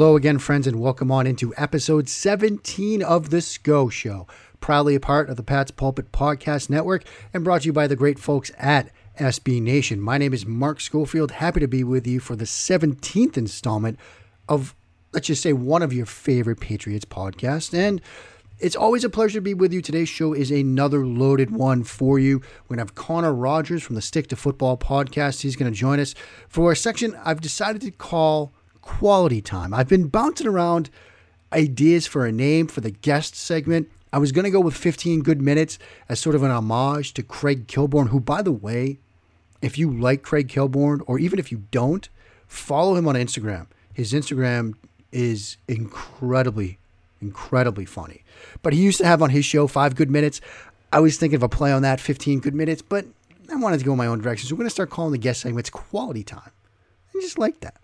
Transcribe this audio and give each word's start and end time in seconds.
Hello 0.00 0.16
again, 0.16 0.38
friends, 0.38 0.66
and 0.66 0.80
welcome 0.80 1.12
on 1.12 1.26
into 1.26 1.52
episode 1.58 2.08
17 2.08 3.02
of 3.02 3.28
The 3.28 3.42
SCO 3.42 3.90
Show, 3.90 4.26
proudly 4.58 4.94
a 4.94 4.98
part 4.98 5.28
of 5.28 5.36
the 5.36 5.42
Pat's 5.42 5.70
Pulpit 5.70 6.10
Podcast 6.10 6.70
Network 6.70 7.04
and 7.34 7.44
brought 7.44 7.60
to 7.60 7.66
you 7.66 7.74
by 7.74 7.86
the 7.86 7.96
great 7.96 8.18
folks 8.18 8.50
at 8.56 8.90
SB 9.18 9.60
Nation. 9.60 10.00
My 10.00 10.16
name 10.16 10.32
is 10.32 10.46
Mark 10.46 10.80
Schofield. 10.80 11.32
Happy 11.32 11.60
to 11.60 11.68
be 11.68 11.84
with 11.84 12.06
you 12.06 12.18
for 12.18 12.34
the 12.34 12.46
17th 12.46 13.36
installment 13.36 13.98
of, 14.48 14.74
let's 15.12 15.26
just 15.26 15.42
say, 15.42 15.52
one 15.52 15.82
of 15.82 15.92
your 15.92 16.06
favorite 16.06 16.60
Patriots 16.60 17.04
podcasts. 17.04 17.78
And 17.78 18.00
it's 18.58 18.76
always 18.76 19.04
a 19.04 19.10
pleasure 19.10 19.36
to 19.36 19.42
be 19.42 19.52
with 19.52 19.70
you. 19.70 19.82
Today's 19.82 20.08
show 20.08 20.32
is 20.32 20.50
another 20.50 21.04
loaded 21.04 21.50
one 21.50 21.84
for 21.84 22.18
you. 22.18 22.38
We're 22.38 22.76
going 22.76 22.78
to 22.78 22.84
have 22.84 22.94
Connor 22.94 23.34
Rogers 23.34 23.82
from 23.82 23.96
the 23.96 24.02
Stick 24.02 24.28
to 24.28 24.36
Football 24.36 24.78
podcast. 24.78 25.42
He's 25.42 25.56
going 25.56 25.70
to 25.70 25.78
join 25.78 26.00
us 26.00 26.14
for 26.48 26.72
a 26.72 26.76
section 26.76 27.18
I've 27.22 27.42
decided 27.42 27.82
to 27.82 27.90
call 27.90 28.54
Quality 28.82 29.40
Time. 29.40 29.72
I've 29.74 29.88
been 29.88 30.08
bouncing 30.08 30.46
around 30.46 30.90
ideas 31.52 32.06
for 32.06 32.26
a 32.26 32.32
name 32.32 32.66
for 32.66 32.80
the 32.80 32.90
guest 32.90 33.34
segment. 33.34 33.90
I 34.12 34.18
was 34.18 34.32
going 34.32 34.44
to 34.44 34.50
go 34.50 34.60
with 34.60 34.76
15 34.76 35.22
good 35.22 35.40
minutes 35.40 35.78
as 36.08 36.18
sort 36.18 36.34
of 36.34 36.42
an 36.42 36.50
homage 36.50 37.14
to 37.14 37.22
Craig 37.22 37.66
Kilborn, 37.66 38.08
who, 38.08 38.20
by 38.20 38.42
the 38.42 38.52
way, 38.52 38.98
if 39.62 39.78
you 39.78 39.90
like 39.90 40.22
Craig 40.22 40.48
Kilborn, 40.48 41.00
or 41.06 41.18
even 41.18 41.38
if 41.38 41.52
you 41.52 41.64
don't, 41.70 42.08
follow 42.46 42.96
him 42.96 43.06
on 43.06 43.14
Instagram. 43.14 43.66
His 43.92 44.12
Instagram 44.12 44.74
is 45.12 45.56
incredibly, 45.68 46.78
incredibly 47.20 47.84
funny. 47.84 48.24
But 48.62 48.72
he 48.72 48.80
used 48.80 48.98
to 48.98 49.06
have 49.06 49.22
on 49.22 49.30
his 49.30 49.44
show 49.44 49.66
five 49.66 49.94
good 49.94 50.10
minutes. 50.10 50.40
I 50.92 51.00
was 51.00 51.16
thinking 51.18 51.36
of 51.36 51.42
a 51.42 51.48
play 51.48 51.72
on 51.72 51.82
that, 51.82 52.00
15 52.00 52.40
good 52.40 52.54
minutes, 52.54 52.82
but 52.82 53.04
I 53.50 53.56
wanted 53.56 53.78
to 53.78 53.84
go 53.84 53.92
in 53.92 53.98
my 53.98 54.06
own 54.06 54.20
direction. 54.20 54.48
So 54.48 54.54
we're 54.54 54.60
going 54.60 54.66
to 54.66 54.74
start 54.74 54.90
calling 54.90 55.12
the 55.12 55.18
guest 55.18 55.40
segments 55.40 55.70
quality 55.70 56.24
time. 56.24 56.50
I 57.14 57.20
just 57.20 57.38
like 57.38 57.60
that. 57.60 57.80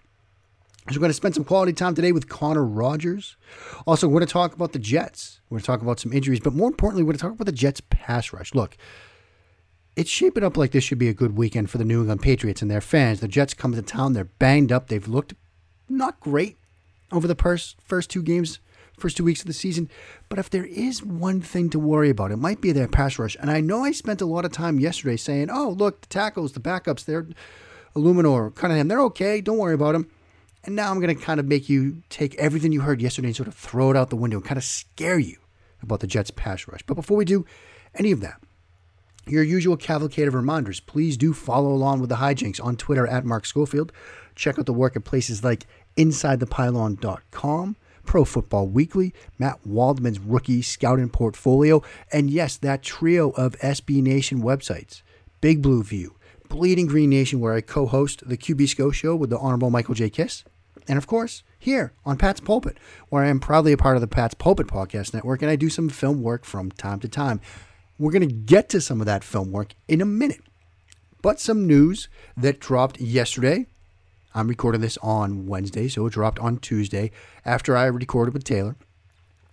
So 0.88 0.94
we're 0.94 1.00
going 1.00 1.10
to 1.10 1.14
spend 1.14 1.34
some 1.34 1.42
quality 1.42 1.72
time 1.72 1.96
today 1.96 2.12
with 2.12 2.28
Connor 2.28 2.64
Rogers. 2.64 3.36
Also, 3.88 4.06
we're 4.06 4.20
going 4.20 4.26
to 4.28 4.32
talk 4.32 4.54
about 4.54 4.72
the 4.72 4.78
Jets. 4.78 5.40
We're 5.50 5.56
going 5.56 5.62
to 5.62 5.66
talk 5.66 5.82
about 5.82 5.98
some 5.98 6.12
injuries, 6.12 6.38
but 6.38 6.52
more 6.52 6.68
importantly, 6.68 7.02
we're 7.02 7.08
going 7.08 7.18
to 7.18 7.22
talk 7.22 7.32
about 7.32 7.46
the 7.46 7.50
Jets 7.50 7.82
pass 7.90 8.32
rush. 8.32 8.54
Look, 8.54 8.76
it's 9.96 10.08
shaping 10.08 10.44
up 10.44 10.56
like 10.56 10.70
this 10.70 10.84
should 10.84 11.00
be 11.00 11.08
a 11.08 11.14
good 11.14 11.36
weekend 11.36 11.70
for 11.70 11.78
the 11.78 11.84
New 11.84 12.02
England 12.02 12.22
Patriots 12.22 12.62
and 12.62 12.70
their 12.70 12.80
fans. 12.80 13.18
The 13.18 13.26
Jets 13.26 13.52
come 13.52 13.72
to 13.72 13.82
town. 13.82 14.12
They're 14.12 14.26
banged 14.26 14.70
up. 14.70 14.86
They've 14.86 15.08
looked 15.08 15.34
not 15.88 16.20
great 16.20 16.56
over 17.10 17.26
the 17.26 17.34
first, 17.34 17.78
first 17.84 18.08
two 18.08 18.22
games, 18.22 18.60
first 18.96 19.16
two 19.16 19.24
weeks 19.24 19.40
of 19.40 19.48
the 19.48 19.54
season. 19.54 19.90
But 20.28 20.38
if 20.38 20.48
there 20.50 20.66
is 20.66 21.02
one 21.02 21.40
thing 21.40 21.68
to 21.70 21.80
worry 21.80 22.10
about, 22.10 22.30
it 22.30 22.36
might 22.36 22.60
be 22.60 22.70
their 22.70 22.86
pass 22.86 23.18
rush. 23.18 23.36
And 23.40 23.50
I 23.50 23.60
know 23.60 23.82
I 23.82 23.90
spent 23.90 24.20
a 24.20 24.26
lot 24.26 24.44
of 24.44 24.52
time 24.52 24.78
yesterday 24.78 25.16
saying, 25.16 25.50
oh, 25.50 25.70
look, 25.70 26.02
the 26.02 26.06
tackles, 26.06 26.52
the 26.52 26.60
backups, 26.60 27.04
they're 27.04 27.26
Eluemunor, 27.96 28.54
Cunningham, 28.54 28.86
they're 28.86 29.00
okay. 29.00 29.40
Don't 29.40 29.58
worry 29.58 29.74
about 29.74 29.94
them. 29.94 30.08
And 30.66 30.74
now 30.74 30.90
I'm 30.90 31.00
going 31.00 31.16
to 31.16 31.22
kind 31.22 31.38
of 31.38 31.46
make 31.46 31.68
you 31.68 32.02
take 32.10 32.34
everything 32.34 32.72
you 32.72 32.80
heard 32.80 33.00
yesterday 33.00 33.28
and 33.28 33.36
sort 33.36 33.48
of 33.48 33.54
throw 33.54 33.90
it 33.90 33.96
out 33.96 34.10
the 34.10 34.16
window 34.16 34.38
and 34.38 34.44
kind 34.44 34.58
of 34.58 34.64
scare 34.64 35.18
you 35.18 35.38
about 35.80 36.00
the 36.00 36.08
Jets' 36.08 36.32
pass 36.32 36.66
rush. 36.66 36.82
But 36.82 36.94
before 36.94 37.16
we 37.16 37.24
do 37.24 37.46
any 37.94 38.10
of 38.10 38.20
that, 38.20 38.40
your 39.26 39.42
usual 39.42 39.76
cavalcade 39.76 40.28
of 40.28 40.34
reminders. 40.34 40.80
Please 40.80 41.16
do 41.16 41.32
follow 41.32 41.72
along 41.72 42.00
with 42.00 42.08
the 42.08 42.16
hijinks 42.16 42.62
on 42.62 42.76
Twitter 42.76 43.06
at 43.06 43.24
Mark 43.24 43.46
Schofield. 43.46 43.92
Check 44.34 44.58
out 44.58 44.66
the 44.66 44.72
work 44.72 44.96
at 44.96 45.04
places 45.04 45.42
like 45.42 45.66
InsideThePylon.com, 45.96 47.76
Pro 48.04 48.24
Football 48.24 48.68
Weekly, 48.68 49.14
Matt 49.38 49.60
Waldman's 49.66 50.20
rookie 50.20 50.62
scouting 50.62 51.08
portfolio, 51.08 51.82
and 52.12 52.30
yes, 52.30 52.56
that 52.58 52.82
trio 52.82 53.30
of 53.30 53.58
SB 53.58 54.02
Nation 54.02 54.42
websites 54.42 55.02
Big 55.40 55.62
Blue 55.62 55.82
View, 55.82 56.14
Bleeding 56.48 56.86
Green 56.86 57.10
Nation, 57.10 57.40
where 57.40 57.54
I 57.54 57.60
co 57.60 57.86
host 57.86 58.28
the 58.28 58.36
QB 58.36 58.68
SCO 58.68 58.90
show 58.90 59.16
with 59.16 59.30
the 59.30 59.38
Honorable 59.38 59.70
Michael 59.70 59.94
J. 59.94 60.08
Kist, 60.08 60.44
and 60.88 60.98
of 60.98 61.06
course, 61.06 61.42
here 61.58 61.92
on 62.04 62.16
Pat's 62.16 62.40
Pulpit, 62.40 62.78
where 63.08 63.24
I 63.24 63.28
am 63.28 63.40
proudly 63.40 63.72
a 63.72 63.76
part 63.76 63.96
of 63.96 64.00
the 64.00 64.06
Pat's 64.06 64.34
Pulpit 64.34 64.66
Podcast 64.66 65.12
Network 65.12 65.42
and 65.42 65.50
I 65.50 65.56
do 65.56 65.68
some 65.68 65.88
film 65.88 66.22
work 66.22 66.44
from 66.44 66.70
time 66.70 67.00
to 67.00 67.08
time. 67.08 67.40
We're 67.98 68.12
going 68.12 68.28
to 68.28 68.34
get 68.34 68.68
to 68.70 68.80
some 68.80 69.00
of 69.00 69.06
that 69.06 69.24
film 69.24 69.50
work 69.50 69.74
in 69.88 70.00
a 70.00 70.06
minute. 70.06 70.42
But 71.22 71.40
some 71.40 71.66
news 71.66 72.08
that 72.36 72.60
dropped 72.60 73.00
yesterday. 73.00 73.66
I'm 74.34 74.48
recording 74.48 74.82
this 74.82 74.98
on 74.98 75.46
Wednesday, 75.46 75.88
so 75.88 76.06
it 76.06 76.12
dropped 76.12 76.38
on 76.38 76.58
Tuesday 76.58 77.10
after 77.44 77.76
I 77.76 77.86
recorded 77.86 78.34
with 78.34 78.44
Taylor, 78.44 78.76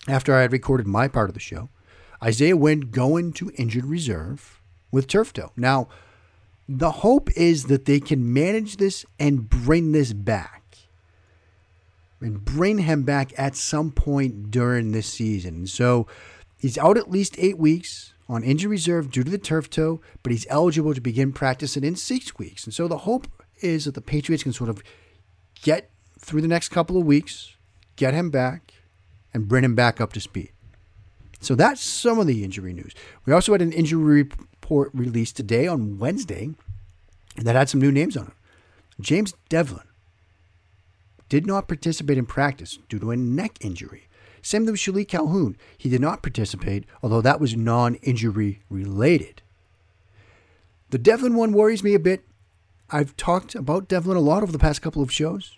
after 0.07 0.35
I 0.35 0.41
had 0.41 0.51
recorded 0.51 0.87
my 0.87 1.07
part 1.07 1.29
of 1.29 1.33
the 1.33 1.39
show. 1.39 1.69
Isaiah 2.21 2.57
Wynn 2.57 2.81
going 2.91 3.33
to 3.33 3.51
injured 3.55 3.85
reserve 3.85 4.61
with 4.91 5.07
turf 5.07 5.33
toe. 5.33 5.51
Now, 5.55 5.87
the 6.67 6.91
hope 6.91 7.29
is 7.35 7.65
that 7.65 7.85
they 7.85 7.99
can 7.99 8.33
manage 8.33 8.77
this 8.77 9.05
and 9.19 9.49
bring 9.49 9.93
this 9.93 10.13
back 10.13 10.62
and 12.23 12.43
bring 12.43 12.79
him 12.79 13.03
back 13.03 13.33
at 13.37 13.55
some 13.55 13.91
point 13.91 14.51
during 14.51 14.91
this 14.91 15.07
season. 15.07 15.67
So 15.67 16.07
he's 16.57 16.77
out 16.77 16.97
at 16.97 17.11
least 17.11 17.35
eight 17.37 17.57
weeks 17.57 18.13
on 18.29 18.43
injury 18.43 18.71
reserve 18.71 19.11
due 19.11 19.23
to 19.23 19.31
the 19.31 19.37
turf 19.37 19.69
toe, 19.69 20.01
but 20.21 20.31
he's 20.31 20.47
eligible 20.49 20.93
to 20.93 21.01
begin 21.01 21.33
practicing 21.33 21.83
in 21.83 21.95
six 21.95 22.37
weeks. 22.37 22.63
And 22.65 22.73
so 22.73 22.87
the 22.87 22.99
hope 22.99 23.27
is 23.61 23.85
that 23.85 23.95
the 23.95 24.01
Patriots 24.01 24.43
can 24.43 24.53
sort 24.53 24.69
of 24.69 24.81
get 25.61 25.89
through 26.19 26.41
the 26.41 26.47
next 26.47 26.69
couple 26.69 26.97
of 26.97 27.05
weeks, 27.05 27.55
get 27.95 28.13
him 28.13 28.29
back, 28.29 28.73
and 29.33 29.47
bring 29.47 29.63
him 29.63 29.75
back 29.75 29.99
up 29.99 30.13
to 30.13 30.19
speed. 30.19 30.51
So 31.41 31.55
that's 31.55 31.81
some 31.81 32.19
of 32.19 32.27
the 32.27 32.43
injury 32.43 32.73
news. 32.73 32.93
We 33.25 33.33
also 33.33 33.51
had 33.51 33.61
an 33.61 33.73
injury 33.73 34.23
report 34.23 34.91
released 34.93 35.35
today 35.35 35.67
on 35.67 35.99
Wednesday 35.99 36.51
that 37.35 37.55
had 37.55 37.69
some 37.69 37.81
new 37.81 37.91
names 37.91 38.15
on 38.15 38.27
it. 38.27 38.33
James 39.01 39.33
Develin 39.49 39.87
did 41.33 41.47
not 41.47 41.67
participate 41.67 42.19
in 42.19 42.27
practice 42.27 42.77
due 42.87 42.99
to 42.99 43.09
a 43.09 43.17
neck 43.17 43.57
injury. 43.59 44.03
Same 44.43 44.65
thing 44.65 44.73
with 44.73 44.79
Shilique 44.79 45.07
Calhoun. 45.07 45.57
He 45.75 45.89
did 45.89 45.99
not 45.99 46.21
participate, 46.21 46.85
although 47.01 47.21
that 47.21 47.39
was 47.39 47.55
non 47.55 47.95
injury 48.03 48.61
related. 48.69 49.41
The 50.91 50.99
Develin 50.99 51.33
one 51.33 51.51
worries 51.51 51.83
me 51.83 51.95
a 51.95 51.99
bit. 51.99 52.23
I've 52.91 53.17
talked 53.17 53.55
about 53.55 53.87
Develin 53.87 54.15
a 54.15 54.19
lot 54.19 54.43
over 54.43 54.51
the 54.51 54.59
past 54.59 54.83
couple 54.83 55.01
of 55.01 55.11
shows. 55.11 55.57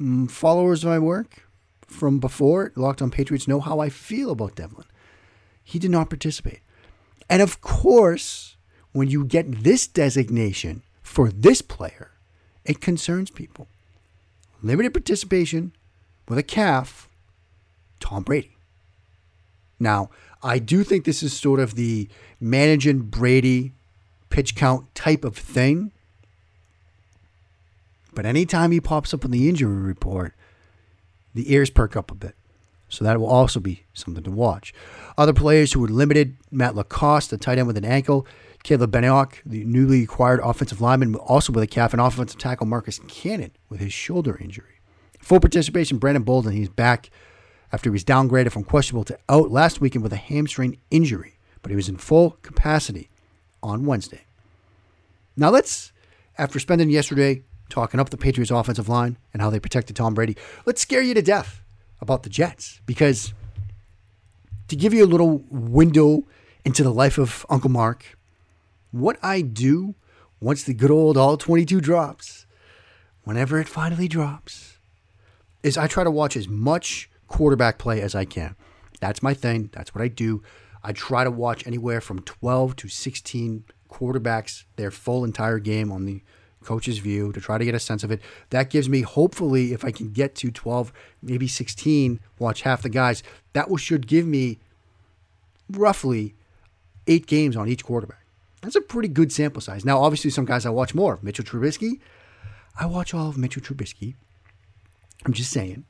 Mm, 0.00 0.28
followers 0.28 0.82
of 0.82 0.90
my 0.90 0.98
work 0.98 1.44
from 1.86 2.18
before, 2.18 2.72
Locked 2.74 3.00
on 3.00 3.12
Patriots, 3.12 3.46
know 3.46 3.60
how 3.60 3.78
I 3.78 3.90
feel 3.90 4.32
about 4.32 4.56
Develin. 4.56 4.86
He 5.62 5.78
did 5.78 5.92
not 5.92 6.10
participate. 6.10 6.58
And 7.30 7.40
of 7.40 7.60
course, 7.60 8.56
when 8.90 9.08
you 9.08 9.24
get 9.24 9.62
this 9.62 9.86
designation 9.86 10.82
for 11.02 11.30
this 11.30 11.62
player, 11.62 12.10
it 12.64 12.80
concerns 12.80 13.30
people. 13.30 13.68
Limited 14.62 14.92
participation 14.92 15.72
with 16.28 16.38
a 16.38 16.42
calf 16.42 17.08
Tom 18.00 18.22
Brady. 18.22 18.56
Now, 19.78 20.10
I 20.42 20.58
do 20.58 20.84
think 20.84 21.04
this 21.04 21.22
is 21.22 21.32
sort 21.32 21.60
of 21.60 21.74
the 21.74 22.08
managing 22.40 23.00
Brady 23.02 23.72
pitch 24.30 24.54
count 24.54 24.94
type 24.94 25.24
of 25.24 25.36
thing. 25.36 25.92
But 28.14 28.26
anytime 28.26 28.72
he 28.72 28.80
pops 28.80 29.14
up 29.14 29.24
on 29.24 29.30
the 29.30 29.48
injury 29.48 29.76
report, 29.76 30.34
the 31.34 31.52
ears 31.52 31.70
perk 31.70 31.96
up 31.96 32.10
a 32.10 32.14
bit. 32.14 32.34
So 32.88 33.04
that 33.04 33.20
will 33.20 33.26
also 33.26 33.60
be 33.60 33.84
something 33.92 34.24
to 34.24 34.30
watch. 34.30 34.72
Other 35.16 35.34
players 35.34 35.72
who 35.72 35.80
were 35.80 35.88
limited 35.88 36.36
Matt 36.50 36.74
LaCosse, 36.74 37.28
the 37.28 37.36
tight 37.36 37.58
end 37.58 37.66
with 37.66 37.76
an 37.76 37.84
ankle, 37.84 38.26
Caleb 38.68 38.90
Benenoch, 38.90 39.40
the 39.46 39.64
newly 39.64 40.02
acquired 40.02 40.40
offensive 40.44 40.82
lineman, 40.82 41.14
also 41.14 41.54
with 41.54 41.64
a 41.64 41.66
calf, 41.66 41.94
and 41.94 42.02
offensive 42.02 42.38
tackle 42.38 42.66
Marcus 42.66 43.00
Cannon 43.08 43.52
with 43.70 43.80
his 43.80 43.94
shoulder 43.94 44.36
injury. 44.36 44.82
Full 45.20 45.40
participation, 45.40 45.96
Brandon 45.96 46.22
Bolden, 46.22 46.52
he's 46.52 46.68
back 46.68 47.08
after 47.72 47.88
he 47.88 47.92
was 47.92 48.04
downgraded 48.04 48.52
from 48.52 48.64
questionable 48.64 49.04
to 49.04 49.18
out 49.26 49.50
last 49.50 49.80
weekend 49.80 50.02
with 50.02 50.12
a 50.12 50.16
hamstring 50.16 50.76
injury, 50.90 51.38
but 51.62 51.70
he 51.70 51.76
was 51.76 51.88
in 51.88 51.96
full 51.96 52.32
capacity 52.42 53.08
on 53.62 53.86
Wednesday. 53.86 54.26
Now 55.34 55.48
let's, 55.48 55.90
after 56.36 56.58
spending 56.58 56.90
yesterday 56.90 57.44
talking 57.70 57.98
up 57.98 58.10
the 58.10 58.18
Patriots 58.18 58.50
offensive 58.50 58.86
line 58.86 59.16
and 59.32 59.40
how 59.40 59.48
they 59.48 59.60
protected 59.60 59.96
Tom 59.96 60.12
Brady, 60.12 60.36
let's 60.66 60.82
scare 60.82 61.00
you 61.00 61.14
to 61.14 61.22
death 61.22 61.62
about 62.02 62.22
the 62.22 62.28
Jets 62.28 62.82
because 62.84 63.32
to 64.68 64.76
give 64.76 64.92
you 64.92 65.06
a 65.06 65.06
little 65.06 65.42
window 65.48 66.26
into 66.66 66.82
the 66.82 66.92
life 66.92 67.16
of 67.16 67.46
Uncle 67.48 67.70
Mark, 67.70 68.17
what 68.90 69.18
I 69.22 69.40
do 69.40 69.94
once 70.40 70.62
the 70.62 70.74
good 70.74 70.90
old 70.90 71.16
all 71.16 71.36
22 71.36 71.80
drops, 71.80 72.46
whenever 73.24 73.60
it 73.60 73.68
finally 73.68 74.08
drops, 74.08 74.78
is 75.62 75.76
I 75.76 75.86
try 75.86 76.04
to 76.04 76.10
watch 76.10 76.36
as 76.36 76.48
much 76.48 77.10
quarterback 77.26 77.78
play 77.78 78.00
as 78.00 78.14
I 78.14 78.24
can. 78.24 78.56
That's 79.00 79.22
my 79.22 79.34
thing. 79.34 79.70
That's 79.72 79.94
what 79.94 80.02
I 80.02 80.08
do. 80.08 80.42
I 80.82 80.92
try 80.92 81.24
to 81.24 81.30
watch 81.30 81.66
anywhere 81.66 82.00
from 82.00 82.20
12 82.20 82.76
to 82.76 82.88
16 82.88 83.64
quarterbacks 83.90 84.64
their 84.76 84.90
full 84.90 85.24
entire 85.24 85.58
game 85.58 85.90
on 85.90 86.04
the 86.04 86.22
coach's 86.62 86.98
view 86.98 87.32
to 87.32 87.40
try 87.40 87.58
to 87.58 87.64
get 87.64 87.74
a 87.74 87.80
sense 87.80 88.04
of 88.04 88.10
it. 88.10 88.20
That 88.50 88.70
gives 88.70 88.88
me, 88.88 89.02
hopefully, 89.02 89.72
if 89.72 89.84
I 89.84 89.90
can 89.90 90.10
get 90.10 90.34
to 90.36 90.50
12, 90.50 90.92
maybe 91.22 91.48
16, 91.48 92.20
watch 92.38 92.62
half 92.62 92.82
the 92.82 92.88
guys, 92.88 93.22
that 93.52 93.68
will, 93.68 93.76
should 93.76 94.06
give 94.06 94.26
me 94.26 94.58
roughly 95.70 96.34
eight 97.06 97.26
games 97.26 97.56
on 97.56 97.68
each 97.68 97.84
quarterback. 97.84 98.24
That's 98.62 98.76
a 98.76 98.80
pretty 98.80 99.08
good 99.08 99.32
sample 99.32 99.60
size. 99.60 99.84
Now, 99.84 100.00
obviously, 100.00 100.30
some 100.30 100.44
guys 100.44 100.66
I 100.66 100.70
watch 100.70 100.94
more. 100.94 101.18
Mitchell 101.22 101.44
Trubisky, 101.44 102.00
I 102.78 102.86
watch 102.86 103.14
all 103.14 103.28
of 103.28 103.38
Mitchell 103.38 103.62
Trubisky. 103.62 104.14
I'm 105.24 105.32
just 105.32 105.50
saying 105.50 105.84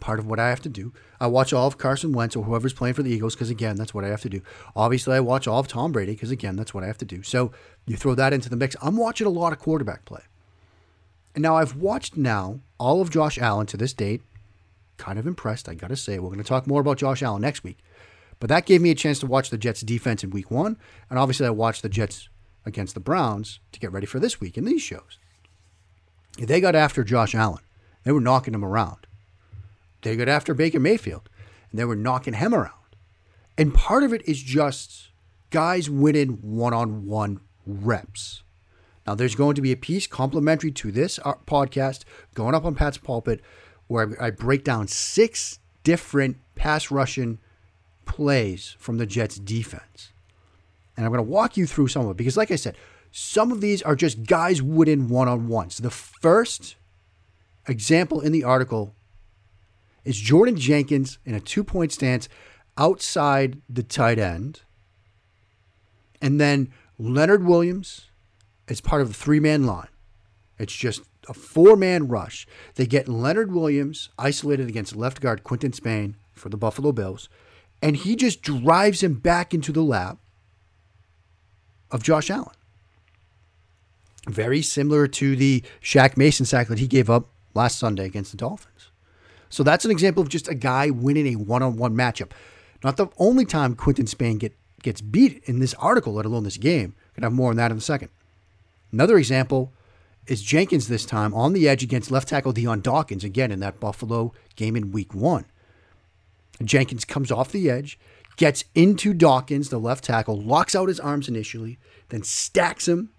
Part 0.00 0.18
of 0.18 0.26
what 0.26 0.40
I 0.40 0.48
have 0.48 0.60
to 0.62 0.68
do. 0.68 0.92
I 1.20 1.28
watch 1.28 1.52
all 1.52 1.68
of 1.68 1.78
Carson 1.78 2.12
Wentz 2.12 2.34
or 2.34 2.42
whoever's 2.42 2.72
playing 2.72 2.94
for 2.94 3.04
the 3.04 3.12
Eagles 3.12 3.36
because, 3.36 3.50
again, 3.50 3.76
that's 3.76 3.94
what 3.94 4.04
I 4.04 4.08
have 4.08 4.20
to 4.22 4.28
do. 4.28 4.42
Obviously, 4.74 5.14
I 5.14 5.20
watch 5.20 5.46
all 5.46 5.60
of 5.60 5.68
Tom 5.68 5.92
Brady 5.92 6.12
because, 6.12 6.32
again, 6.32 6.56
that's 6.56 6.74
what 6.74 6.82
I 6.82 6.88
have 6.88 6.98
to 6.98 7.04
do. 7.04 7.22
So 7.22 7.52
you 7.86 7.96
throw 7.96 8.16
that 8.16 8.32
into 8.32 8.50
the 8.50 8.56
mix. 8.56 8.74
I'm 8.82 8.96
watching 8.96 9.28
a 9.28 9.30
lot 9.30 9.52
of 9.52 9.60
quarterback 9.60 10.04
play. 10.04 10.22
And 11.36 11.42
now 11.42 11.56
I've 11.56 11.76
watched 11.76 12.16
now 12.16 12.58
all 12.78 13.00
of 13.00 13.10
Josh 13.10 13.38
Allen 13.38 13.66
to 13.68 13.76
this 13.76 13.92
date. 13.92 14.22
Kind 14.96 15.20
of 15.20 15.26
impressed, 15.26 15.68
I 15.68 15.74
got 15.74 15.88
to 15.88 15.96
say. 15.96 16.18
We're 16.18 16.30
going 16.30 16.38
to 16.38 16.44
talk 16.44 16.66
more 16.66 16.80
about 16.80 16.98
Josh 16.98 17.22
Allen 17.22 17.42
next 17.42 17.62
week. 17.62 17.78
But 18.42 18.48
that 18.48 18.66
gave 18.66 18.80
me 18.80 18.90
a 18.90 18.96
chance 18.96 19.20
to 19.20 19.28
watch 19.28 19.50
the 19.50 19.56
Jets 19.56 19.82
defense 19.82 20.24
in 20.24 20.30
week 20.30 20.50
one. 20.50 20.76
And 21.08 21.16
obviously, 21.16 21.46
I 21.46 21.50
watched 21.50 21.82
the 21.82 21.88
Jets 21.88 22.28
against 22.66 22.94
the 22.94 22.98
Browns 22.98 23.60
to 23.70 23.78
get 23.78 23.92
ready 23.92 24.04
for 24.04 24.18
this 24.18 24.40
week 24.40 24.58
in 24.58 24.64
these 24.64 24.82
shows. 24.82 25.20
They 26.36 26.60
got 26.60 26.74
after 26.74 27.04
Josh 27.04 27.36
Allen. 27.36 27.62
They 28.02 28.10
were 28.10 28.20
knocking 28.20 28.52
him 28.52 28.64
around. 28.64 29.06
They 30.00 30.16
got 30.16 30.28
after 30.28 30.54
Baker 30.54 30.80
Mayfield, 30.80 31.28
and 31.70 31.78
they 31.78 31.84
were 31.84 31.94
knocking 31.94 32.34
him 32.34 32.52
around. 32.52 32.72
And 33.56 33.72
part 33.72 34.02
of 34.02 34.12
it 34.12 34.28
is 34.28 34.42
just 34.42 35.10
guys 35.50 35.88
winning 35.88 36.40
one 36.42 36.74
on 36.74 37.06
one 37.06 37.42
reps. 37.64 38.42
Now, 39.06 39.14
there's 39.14 39.36
going 39.36 39.54
to 39.54 39.62
be 39.62 39.70
a 39.70 39.76
piece 39.76 40.08
complimentary 40.08 40.72
to 40.72 40.90
this 40.90 41.20
uh, 41.24 41.34
podcast 41.46 42.02
going 42.34 42.56
up 42.56 42.64
on 42.64 42.74
Pat's 42.74 42.98
Pulpit 42.98 43.40
where 43.86 44.20
I 44.20 44.30
break 44.30 44.64
down 44.64 44.88
six 44.88 45.60
different 45.84 46.38
pass 46.56 46.90
rushing 46.90 47.38
plays 48.04 48.76
from 48.78 48.98
the 48.98 49.06
Jets 49.06 49.38
defense. 49.38 50.12
And 50.96 51.06
I'm 51.06 51.12
going 51.12 51.24
to 51.24 51.30
walk 51.30 51.56
you 51.56 51.66
through 51.66 51.88
some 51.88 52.04
of 52.04 52.10
it 52.10 52.16
because, 52.16 52.36
like 52.36 52.50
I 52.50 52.56
said, 52.56 52.76
some 53.10 53.52
of 53.52 53.60
these 53.60 53.82
are 53.82 53.96
just 53.96 54.24
guys 54.24 54.62
winning 54.62 55.08
one 55.08 55.28
on 55.28 55.48
ones. 55.48 55.78
The 55.78 55.90
first 55.90 56.76
example 57.66 58.20
in 58.20 58.32
the 58.32 58.44
article 58.44 58.94
is 60.04 60.18
Jordan 60.18 60.56
Jenkins 60.56 61.18
in 61.24 61.34
a 61.34 61.40
two 61.40 61.64
point 61.64 61.92
stance 61.92 62.28
outside 62.76 63.60
the 63.68 63.82
tight 63.82 64.18
end. 64.18 64.62
And 66.20 66.40
then 66.40 66.72
Leonard 66.98 67.44
Williams 67.44 68.08
is 68.68 68.80
part 68.80 69.02
of 69.02 69.08
the 69.08 69.14
three 69.14 69.40
man 69.40 69.66
line. 69.66 69.88
It's 70.58 70.74
just 70.74 71.02
a 71.28 71.34
four 71.34 71.76
man 71.76 72.08
rush. 72.08 72.46
They 72.74 72.86
get 72.86 73.08
Leonard 73.08 73.52
Williams 73.52 74.10
isolated 74.18 74.68
against 74.68 74.96
left 74.96 75.20
guard 75.20 75.44
Quinton 75.44 75.72
Spain 75.72 76.16
for 76.32 76.48
the 76.48 76.56
Buffalo 76.56 76.92
Bills, 76.92 77.28
and 77.82 77.96
he 77.96 78.14
just 78.14 78.40
drives 78.40 79.02
him 79.02 79.14
back 79.14 79.52
into 79.52 79.72
the 79.72 79.82
lap 79.82 80.18
of 81.90 82.02
Josh 82.02 82.30
Allen. 82.30 82.54
Very 84.28 84.62
similar 84.62 85.08
to 85.08 85.34
the 85.34 85.64
Shaq 85.82 86.16
Mason 86.16 86.46
sack 86.46 86.68
that 86.68 86.78
he 86.78 86.86
gave 86.86 87.10
up 87.10 87.28
last 87.54 87.78
Sunday 87.78 88.06
against 88.06 88.30
the 88.30 88.36
Dolphins. 88.36 88.90
So 89.50 89.62
that's 89.62 89.84
an 89.84 89.90
example 89.90 90.22
of 90.22 90.28
just 90.28 90.48
a 90.48 90.54
guy 90.54 90.90
winning 90.90 91.26
a 91.26 91.36
one 91.36 91.62
on 91.62 91.76
one 91.76 91.94
matchup. 91.94 92.30
Not 92.84 92.96
the 92.96 93.08
only 93.18 93.44
time 93.44 93.74
Quinton 93.74 94.06
Spain 94.06 94.38
get, 94.38 94.56
gets 94.82 95.00
beat 95.00 95.42
in 95.44 95.58
this 95.58 95.74
article, 95.74 96.14
let 96.14 96.24
alone 96.24 96.44
this 96.44 96.56
game. 96.56 96.94
Gonna 97.14 97.26
have 97.26 97.32
more 97.32 97.50
on 97.50 97.56
that 97.56 97.72
in 97.72 97.78
a 97.78 97.80
second. 97.80 98.08
Another 98.92 99.18
example 99.18 99.72
is 100.26 100.40
Jenkins 100.40 100.88
this 100.88 101.04
time 101.04 101.34
on 101.34 101.52
the 101.52 101.68
edge 101.68 101.82
against 101.82 102.10
left 102.10 102.28
tackle 102.28 102.52
Dion 102.52 102.80
Dawkins, 102.80 103.24
again 103.24 103.50
in 103.50 103.60
that 103.60 103.80
Buffalo 103.80 104.32
game 104.54 104.76
in 104.76 104.92
week 104.92 105.14
one. 105.14 105.46
Jenkins 106.62 107.04
comes 107.04 107.30
off 107.30 107.52
the 107.52 107.70
edge, 107.70 107.98
gets 108.36 108.64
into 108.74 109.12
Dawkins, 109.12 109.68
the 109.68 109.78
left 109.78 110.04
tackle, 110.04 110.40
locks 110.40 110.74
out 110.74 110.88
his 110.88 111.00
arms 111.00 111.28
initially, 111.28 111.78
then 112.08 112.22
stacks 112.22 112.88
him, 112.88 113.10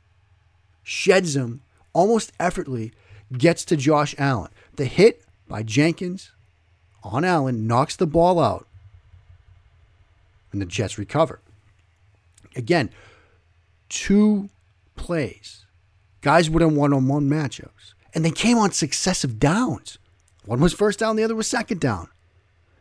sheds 0.83 1.35
him 1.35 1.61
almost 1.93 2.31
effortlessly, 2.39 2.93
gets 3.37 3.65
to 3.65 3.75
Josh 3.75 4.15
Allen. 4.17 4.51
The 4.75 4.85
hit 4.85 5.23
by 5.47 5.63
Jenkins 5.63 6.31
on 7.03 7.25
Allen 7.25 7.67
knocks 7.67 7.95
the 7.95 8.07
ball 8.07 8.39
out, 8.39 8.67
and 10.51 10.61
the 10.61 10.65
Jets 10.65 10.97
recover. 10.97 11.39
Again, 12.55 12.91
two 13.89 14.49
plays 14.95 15.63
Guys 16.23 16.49
would 16.49 16.61
have 16.61 16.71
one 16.71 16.93
on 16.93 17.07
one 17.07 17.29
matchups. 17.29 17.93
And 18.15 18.23
they 18.23 18.31
came 18.31 18.57
on 18.57 18.71
successive 18.71 19.39
downs. 19.39 19.99
One 20.45 20.61
was 20.61 20.73
first 20.73 20.97
down, 20.97 21.17
the 21.17 21.23
other 21.23 21.35
was 21.35 21.47
second 21.47 21.81
down. 21.81 22.07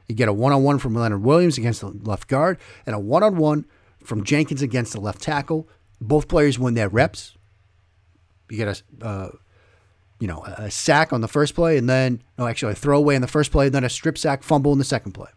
You 0.08 0.14
get 0.14 0.28
a 0.28 0.32
one 0.32 0.52
on 0.52 0.62
one 0.62 0.78
from 0.78 0.94
Leonard 0.94 1.22
Williams 1.22 1.58
against 1.58 1.80
the 1.80 1.88
left 1.88 2.28
guard, 2.28 2.58
and 2.86 2.94
a 2.94 2.98
one 2.98 3.22
on 3.22 3.36
one 3.36 3.64
from 4.02 4.24
Jenkins 4.24 4.62
against 4.62 4.92
the 4.92 5.00
left 5.00 5.22
tackle. 5.22 5.68
Both 6.00 6.28
players 6.28 6.58
win 6.58 6.74
their 6.74 6.88
reps. 6.88 7.36
You 8.50 8.56
get 8.56 8.82
a, 9.00 9.06
uh, 9.06 9.30
you 10.18 10.26
know, 10.26 10.44
a 10.44 10.70
sack 10.70 11.12
on 11.12 11.20
the 11.20 11.28
first 11.28 11.54
play, 11.54 11.78
and 11.78 11.88
then 11.88 12.22
no, 12.36 12.46
actually 12.46 12.72
a 12.72 12.76
throwaway 12.76 13.14
in 13.14 13.22
the 13.22 13.28
first 13.28 13.52
play, 13.52 13.66
and 13.66 13.74
then 13.74 13.84
a 13.84 13.88
strip 13.88 14.18
sack 14.18 14.42
fumble 14.42 14.72
in 14.72 14.78
the 14.78 14.84
second 14.84 15.12
play. 15.12 15.30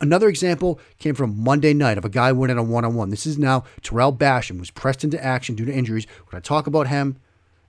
Another 0.00 0.28
example 0.28 0.80
came 0.98 1.14
from 1.14 1.42
Monday 1.42 1.72
night 1.72 1.96
of 1.96 2.04
a 2.04 2.10
guy 2.10 2.30
winning 2.32 2.58
a 2.58 2.62
one 2.62 2.84
on 2.84 2.94
one. 2.94 3.08
This 3.08 3.26
is 3.26 3.38
now 3.38 3.64
Tarell 3.82 4.12
Basham, 4.12 4.58
who's 4.58 4.70
pressed 4.70 5.04
into 5.04 5.24
action 5.24 5.54
due 5.54 5.64
to 5.64 5.72
injuries. 5.72 6.06
We're 6.26 6.32
going 6.32 6.42
to 6.42 6.48
talk 6.48 6.66
about 6.66 6.88
him 6.88 7.16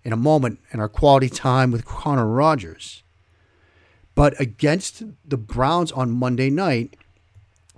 in 0.04 0.12
a 0.12 0.18
moment 0.18 0.60
in 0.72 0.80
our 0.80 0.90
quality 0.90 1.30
time 1.30 1.72
with 1.72 1.86
Connor 1.86 2.28
Rogers. 2.28 3.04
But 4.16 4.40
against 4.40 5.04
the 5.28 5.38
Browns 5.38 5.92
on 5.92 6.12
Monday 6.12 6.50
night, 6.50 6.96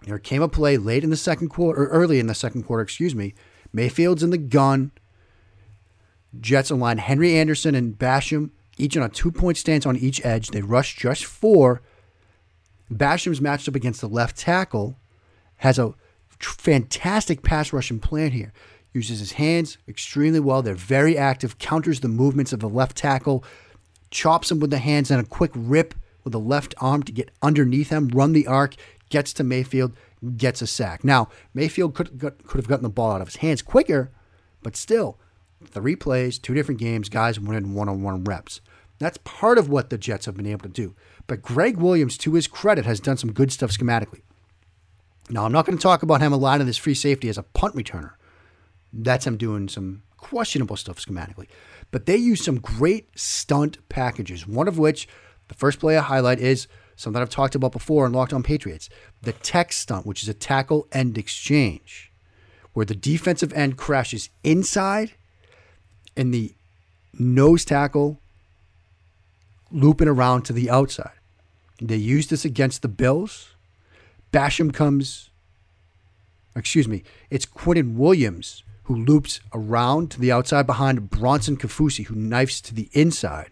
there 0.03 0.19
came 0.19 0.41
a 0.41 0.47
play 0.47 0.77
late 0.77 1.03
in 1.03 1.09
the 1.09 1.17
second 1.17 1.49
quarter, 1.49 1.83
or 1.83 1.87
early 1.87 2.19
in 2.19 2.27
the 2.27 2.35
second 2.35 2.63
quarter, 2.63 2.83
excuse 2.83 3.15
me. 3.15 3.33
Mayfield's 3.73 4.23
in 4.23 4.29
the 4.29 4.37
gun. 4.37 4.91
Jets 6.39 6.69
align 6.69 6.99
Henry 6.99 7.35
Anderson 7.35 7.73
and 7.75 7.97
Basham, 7.97 8.51
each 8.77 8.95
on 8.95 9.03
a 9.03 9.09
two 9.09 9.31
point 9.31 9.57
stance 9.57 9.85
on 9.85 9.97
each 9.97 10.23
edge. 10.23 10.49
They 10.49 10.61
rush 10.61 10.95
just 10.95 11.25
four 11.25 11.81
Basham's 12.91 13.41
matched 13.41 13.67
up 13.67 13.75
against 13.75 14.01
the 14.01 14.07
left 14.07 14.37
tackle, 14.37 14.97
has 15.57 15.77
a 15.79 15.93
fantastic 16.39 17.41
pass 17.41 17.73
rushing 17.73 17.99
plan 17.99 18.31
here. 18.31 18.53
Uses 18.93 19.19
his 19.19 19.33
hands 19.33 19.77
extremely 19.87 20.39
well. 20.39 20.61
They're 20.61 20.73
very 20.73 21.17
active, 21.17 21.59
counters 21.59 21.99
the 21.99 22.07
movements 22.07 22.53
of 22.53 22.59
the 22.59 22.69
left 22.69 22.95
tackle, 22.95 23.43
chops 24.09 24.49
him 24.49 24.59
with 24.59 24.69
the 24.69 24.77
hands 24.77 25.11
and 25.11 25.19
a 25.19 25.27
quick 25.27 25.51
rip 25.53 25.93
with 26.27 26.33
the 26.33 26.39
left 26.39 26.75
arm 26.79 27.03
to 27.03 27.11
get 27.13 27.31
underneath 27.41 27.89
him, 27.89 28.09
run 28.09 28.33
the 28.33 28.47
arc, 28.47 28.75
gets 29.09 29.31
to 29.33 29.43
Mayfield, 29.43 29.93
gets 30.35 30.61
a 30.61 30.67
sack. 30.67 31.03
Now, 31.03 31.29
Mayfield 31.53 31.95
could, 31.95 32.19
could 32.19 32.57
have 32.57 32.67
gotten 32.67 32.83
the 32.83 32.89
ball 32.89 33.13
out 33.13 33.21
of 33.21 33.27
his 33.27 33.37
hands 33.37 33.61
quicker, 33.61 34.11
but 34.61 34.75
still, 34.75 35.17
three 35.63 35.95
plays, 35.95 36.37
two 36.37 36.53
different 36.53 36.81
games, 36.81 37.07
guys 37.07 37.39
winning 37.39 37.73
one 37.73 37.87
on 37.87 38.03
one 38.03 38.25
reps. 38.25 38.59
That's 38.99 39.19
part 39.23 39.57
of 39.57 39.69
what 39.69 39.89
the 39.89 39.97
Jets 39.97 40.25
have 40.25 40.35
been 40.35 40.47
able 40.47 40.63
to 40.63 40.69
do. 40.69 40.95
But 41.27 41.41
Gregg 41.41 41.77
Williams, 41.77 42.17
to 42.19 42.33
his 42.33 42.47
credit, 42.47 42.85
has 42.85 42.99
done 42.99 43.17
some 43.17 43.31
good 43.31 43.51
stuff 43.51 43.71
schematically. 43.71 44.21
Now, 45.29 45.45
I'm 45.45 45.51
not 45.51 45.65
going 45.65 45.77
to 45.77 45.81
talk 45.81 46.03
about 46.03 46.21
him 46.21 46.33
a 46.33 46.37
lot 46.37 46.59
in 46.59 46.67
this 46.67 46.77
free 46.77 46.93
safety 46.93 47.29
as 47.29 47.37
a 47.37 47.43
punt 47.43 47.75
returner. 47.75 48.13
That's 48.91 49.27
him 49.27 49.37
doing 49.37 49.69
some 49.69 50.03
questionable 50.17 50.75
stuff 50.75 50.97
schematically. 50.97 51.47
But 51.91 52.05
they 52.05 52.17
use 52.17 52.43
some 52.43 52.59
great 52.59 53.17
stunt 53.17 53.77
packages, 53.87 54.47
one 54.47 54.67
of 54.67 54.77
which, 54.77 55.07
the 55.47 55.55
first 55.55 55.79
play 55.79 55.97
I 55.97 56.01
highlight, 56.01 56.39
is 56.39 56.67
something 56.95 57.21
I've 57.21 57.29
talked 57.29 57.55
about 57.55 57.71
before 57.71 58.05
in 58.05 58.13
Locked 58.13 58.33
On 58.33 58.43
Patriots 58.43 58.89
the 59.21 59.33
tech 59.33 59.71
stunt, 59.71 60.05
which 60.05 60.23
is 60.23 60.29
a 60.29 60.33
tackle 60.33 60.87
end 60.91 61.17
exchange, 61.17 62.11
where 62.73 62.85
the 62.85 62.95
defensive 62.95 63.53
end 63.53 63.77
crashes 63.77 64.29
inside 64.43 65.13
and 66.15 66.33
the 66.33 66.53
nose 67.13 67.65
tackle 67.65 68.19
looping 69.71 70.07
around 70.07 70.43
to 70.43 70.53
the 70.53 70.69
outside. 70.69 71.11
They 71.81 71.97
use 71.97 72.27
this 72.27 72.45
against 72.45 72.81
the 72.81 72.87
Bills. 72.87 73.53
Basham 74.31 74.73
comes, 74.73 75.29
excuse 76.55 76.87
me, 76.87 77.03
it's 77.29 77.45
Quinnen 77.45 77.95
Williams 77.95 78.63
who 78.83 78.95
loops 78.95 79.41
around 79.53 80.09
to 80.11 80.19
the 80.19 80.31
outside 80.31 80.65
behind 80.65 81.09
Bronson 81.09 81.57
Kaufusi, 81.57 82.05
who 82.05 82.15
knifes 82.15 82.61
to 82.61 82.73
the 82.73 82.89
inside. 82.93 83.49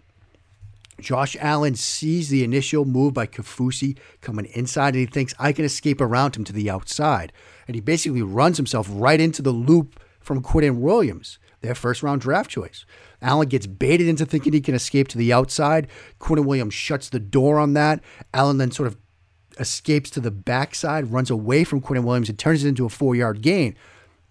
Josh 0.99 1.35
Allen 1.39 1.75
sees 1.75 2.29
the 2.29 2.43
initial 2.43 2.85
move 2.85 3.13
by 3.13 3.27
Kaufusi 3.27 3.97
coming 4.21 4.45
inside 4.53 4.95
and 4.95 5.01
he 5.01 5.05
thinks, 5.05 5.33
I 5.37 5.51
can 5.51 5.65
escape 5.65 5.99
around 5.99 6.35
him 6.35 6.43
to 6.45 6.53
the 6.53 6.69
outside. 6.69 7.33
And 7.67 7.75
he 7.75 7.81
basically 7.81 8.21
runs 8.21 8.57
himself 8.57 8.87
right 8.89 9.19
into 9.19 9.41
the 9.41 9.51
loop 9.51 9.99
from 10.21 10.41
Quinnen 10.41 10.79
Williams, 10.79 11.37
their 11.61 11.75
first 11.75 12.01
round 12.01 12.21
draft 12.21 12.49
choice. 12.49 12.85
Allen 13.21 13.49
gets 13.49 13.67
baited 13.67 14.07
into 14.07 14.25
thinking 14.25 14.53
he 14.53 14.61
can 14.61 14.75
escape 14.75 15.07
to 15.09 15.17
the 15.17 15.33
outside. 15.33 15.87
Quinnen 16.19 16.45
Williams 16.45 16.73
shuts 16.73 17.09
the 17.09 17.19
door 17.19 17.59
on 17.59 17.73
that. 17.73 18.01
Allen 18.33 18.57
then 18.57 18.71
sort 18.71 18.87
of 18.87 18.97
escapes 19.59 20.09
to 20.11 20.19
the 20.19 20.31
backside, 20.31 21.11
runs 21.11 21.29
away 21.29 21.63
from 21.63 21.81
Quinnen 21.81 22.03
Williams, 22.03 22.29
and 22.29 22.39
turns 22.39 22.63
it 22.63 22.69
into 22.69 22.85
a 22.85 22.89
four 22.89 23.15
yard 23.15 23.41
gain. 23.41 23.75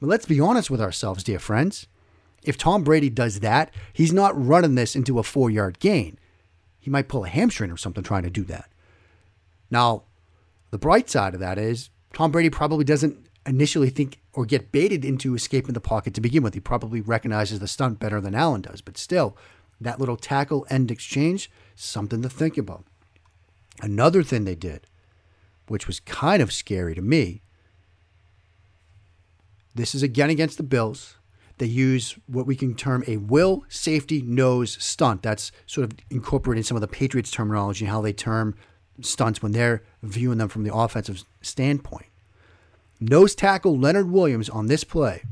But 0.00 0.09
let's 0.09 0.26
be 0.26 0.40
honest 0.40 0.71
with 0.71 0.80
ourselves, 0.80 1.25
dear 1.25 1.38
friends. 1.38 1.87
If 2.42 2.59
Tom 2.59 2.85
Brady 2.85 3.09
does 3.09 3.40
that, 3.40 3.73
he's 3.92 4.12
not 4.12 4.40
running 4.40 4.75
this 4.75 4.94
into 4.94 5.18
a 5.18 5.23
four 5.23 5.50
yard 5.50 5.78
gain. 5.78 6.18
He 6.85 6.91
might 6.91 7.09
pull 7.09 7.25
a 7.25 7.29
hamstring 7.29 7.71
or 7.71 7.79
something 7.79 8.05
trying 8.05 8.25
to 8.25 8.31
do 8.31 8.45
that. 8.45 8.71
Now, 9.71 10.03
the 10.71 10.76
bright 10.76 11.09
side 11.09 11.33
of 11.33 11.41
that 11.41 11.57
is 11.57 11.88
Tom 12.12 12.31
Brady 12.31 12.50
probably 12.50 12.85
doesn't 12.85 13.26
initially 13.47 13.88
think 13.88 14.21
or 14.35 14.45
get 14.45 14.71
baited 14.71 15.03
into 15.03 15.35
escaping 15.35 15.73
the 15.73 15.81
pocket 15.81 16.12
to 16.12 16.21
begin 16.21 16.43
with. 16.43 16.53
He 16.53 16.61
probably 16.61 17.00
recognizes 17.00 17.59
the 17.59 17.67
stunt 17.67 18.00
better 18.00 18.21
than 18.21 18.35
Allen 18.35 18.61
does, 18.61 18.83
but 18.83 18.99
still, 18.99 19.35
that 19.81 19.99
little 19.99 20.19
tackle 20.19 20.67
end 20.69 20.91
exchange, 20.91 21.50
something 21.75 22.21
to 22.21 22.29
think 22.29 22.59
about. 22.59 22.85
Another 23.81 24.23
thing 24.23 24.45
they 24.45 24.55
did, 24.55 24.87
which 25.69 25.87
was 25.87 26.00
kind 26.00 26.43
of 26.43 26.53
scary 26.53 26.95
to 26.95 27.00
me, 27.00 27.41
this 29.75 29.95
is 29.95 30.03
again 30.03 30.29
against 30.29 30.59
the 30.59 30.62
Bills. 30.62 31.17
They 31.58 31.66
use 31.66 32.16
what 32.26 32.46
we 32.46 32.56
can 32.56 32.75
term 32.75 33.04
a 33.06 33.18
will 33.18 33.64
safety 33.68 34.23
nose 34.23 34.76
stunt. 34.82 35.23
That's 35.23 35.52
sort 35.66 35.84
of 35.84 35.99
incorporating 36.11 36.64
some 36.64 36.76
of 36.76 36.80
the 36.80 36.88
Patriots 36.88 37.30
terminology, 37.30 37.84
and 37.84 37.92
how 37.92 38.00
they 38.00 38.12
term 38.12 38.54
stunts 39.00 39.42
when 39.42 39.52
they're 39.52 39.82
viewing 40.02 40.38
them 40.38 40.49
from 40.49 40.64
the 40.64 40.75
offensive 40.75 41.25
standpoint. 41.42 42.06
Nose 43.00 43.34
tackle 43.34 43.78
Leonard 43.78 44.11
Williams 44.11 44.49
on 44.49 44.66
this 44.66 44.84
play 44.84 45.23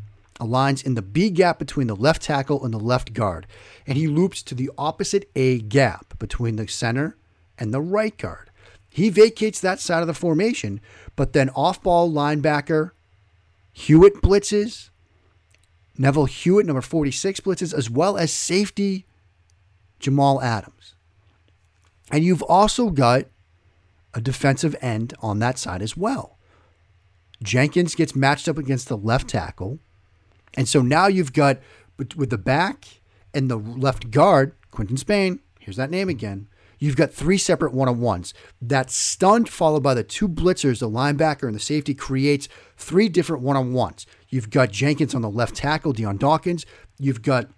aligns 0.40 0.84
in 0.84 0.94
the 0.94 1.02
B 1.02 1.30
gap 1.30 1.58
between 1.58 1.86
the 1.86 1.96
left 1.96 2.22
tackle 2.22 2.64
and 2.64 2.74
the 2.74 2.78
left 2.78 3.12
guard, 3.12 3.46
and 3.86 3.96
he 3.96 4.06
loops 4.06 4.42
to 4.42 4.54
the 4.54 4.70
opposite 4.76 5.30
A 5.36 5.60
gap 5.60 6.18
between 6.18 6.56
the 6.56 6.66
center 6.66 7.16
and 7.58 7.72
the 7.72 7.80
right 7.80 8.16
guard. 8.16 8.50
He 8.88 9.08
vacates 9.08 9.60
that 9.60 9.80
side 9.80 10.00
of 10.00 10.06
the 10.06 10.14
formation, 10.14 10.80
but 11.16 11.32
then 11.32 11.50
off 11.50 11.82
ball 11.82 12.10
linebacker 12.10 12.90
Hewitt 13.72 14.20
blitzes, 14.20 14.90
Neville 15.98 16.24
Hewitt, 16.26 16.66
number 16.66 16.80
46, 16.80 17.40
blitzes, 17.40 17.74
as 17.74 17.90
well 17.90 18.16
as 18.16 18.32
safety 18.32 19.06
Jamal 20.00 20.40
Adams. 20.42 20.94
And 22.10 22.24
you've 22.24 22.42
also 22.42 22.90
got 22.90 23.26
a 24.14 24.20
defensive 24.20 24.76
end 24.80 25.14
on 25.20 25.38
that 25.38 25.58
side 25.58 25.82
as 25.82 25.96
well. 25.96 26.38
Jenkins 27.42 27.94
gets 27.94 28.14
matched 28.14 28.48
up 28.48 28.58
against 28.58 28.88
the 28.88 28.96
left 28.96 29.28
tackle. 29.28 29.78
And 30.54 30.68
so 30.68 30.82
now 30.82 31.06
you've 31.06 31.32
got 31.32 31.58
with 31.96 32.30
the 32.30 32.38
back 32.38 32.84
and 33.34 33.50
the 33.50 33.56
left 33.56 34.10
guard, 34.10 34.54
Quinton 34.70 34.96
Spain, 34.96 35.40
here's 35.58 35.76
that 35.76 35.90
name 35.90 36.08
again. 36.08 36.48
You've 36.78 36.96
got 36.96 37.12
three 37.12 37.38
separate 37.38 37.72
one 37.72 37.88
on 37.88 38.00
ones. 38.00 38.34
That 38.60 38.90
stunt 38.90 39.48
followed 39.48 39.84
by 39.84 39.94
the 39.94 40.02
two 40.02 40.28
blitzers, 40.28 40.80
the 40.80 40.90
linebacker 40.90 41.44
and 41.44 41.54
the 41.54 41.60
safety, 41.60 41.94
creates 41.94 42.48
three 42.76 43.08
different 43.08 43.42
one 43.42 43.56
on 43.56 43.72
ones. 43.72 44.04
You've 44.32 44.48
got 44.48 44.72
Jenkins 44.72 45.14
on 45.14 45.20
the 45.20 45.30
left 45.30 45.54
tackle, 45.54 45.92
Dion 45.92 46.16
Dawkins. 46.16 46.64
You've 46.98 47.20
got 47.20 47.50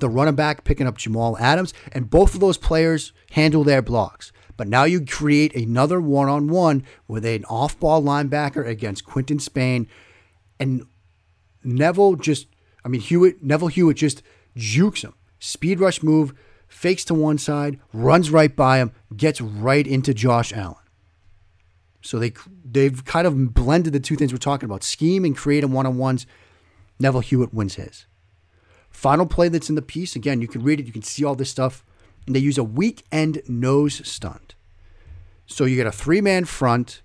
the 0.00 0.08
running 0.08 0.34
back 0.34 0.64
picking 0.64 0.88
up 0.88 0.98
Jamal 0.98 1.38
Adams, 1.38 1.72
and 1.92 2.10
both 2.10 2.34
of 2.34 2.40
those 2.40 2.58
players 2.58 3.12
handle 3.30 3.62
their 3.62 3.82
blocks. 3.82 4.32
But 4.56 4.66
now 4.66 4.82
you 4.82 5.06
create 5.06 5.54
another 5.54 6.00
one 6.00 6.28
on 6.28 6.48
one 6.48 6.84
with 7.06 7.24
an 7.24 7.44
off 7.44 7.78
ball 7.78 8.02
linebacker 8.02 8.66
against 8.66 9.06
Quinton 9.06 9.38
Spain. 9.38 9.86
And 10.58 10.84
Neville 11.62 12.16
just, 12.16 12.48
I 12.84 12.88
mean, 12.88 13.00
Hewitt, 13.00 13.40
Neville 13.40 13.68
Hewitt 13.68 13.96
just 13.96 14.24
jukes 14.56 15.02
him. 15.02 15.14
Speed 15.38 15.78
rush 15.78 16.02
move, 16.02 16.34
fakes 16.66 17.04
to 17.04 17.14
one 17.14 17.38
side, 17.38 17.78
runs 17.92 18.28
right 18.28 18.54
by 18.54 18.78
him, 18.78 18.90
gets 19.16 19.40
right 19.40 19.86
into 19.86 20.12
Josh 20.12 20.52
Allen. 20.52 20.81
So 22.02 22.18
they 22.18 22.32
they've 22.64 23.04
kind 23.04 23.26
of 23.26 23.54
blended 23.54 23.92
the 23.92 24.00
two 24.00 24.16
things 24.16 24.32
we're 24.32 24.38
talking 24.38 24.66
about: 24.66 24.82
scheme 24.82 25.24
and 25.24 25.36
creative 25.36 25.72
one 25.72 25.86
on 25.86 25.96
ones. 25.96 26.26
Neville 26.98 27.20
Hewitt 27.20 27.54
wins 27.54 27.76
his. 27.76 28.06
Final 28.90 29.26
play 29.26 29.48
that's 29.48 29.70
in 29.70 29.74
the 29.74 29.82
piece. 29.82 30.14
Again, 30.14 30.40
you 30.40 30.48
can 30.48 30.62
read 30.62 30.78
it. 30.78 30.86
You 30.86 30.92
can 30.92 31.02
see 31.02 31.24
all 31.24 31.34
this 31.34 31.50
stuff. 31.50 31.84
And 32.26 32.36
they 32.36 32.40
use 32.40 32.58
a 32.58 32.64
weak 32.64 33.04
end 33.10 33.42
nose 33.48 34.06
stunt. 34.06 34.54
So 35.46 35.64
you 35.64 35.76
get 35.76 35.86
a 35.86 35.92
three 35.92 36.20
man 36.20 36.44
front. 36.44 37.02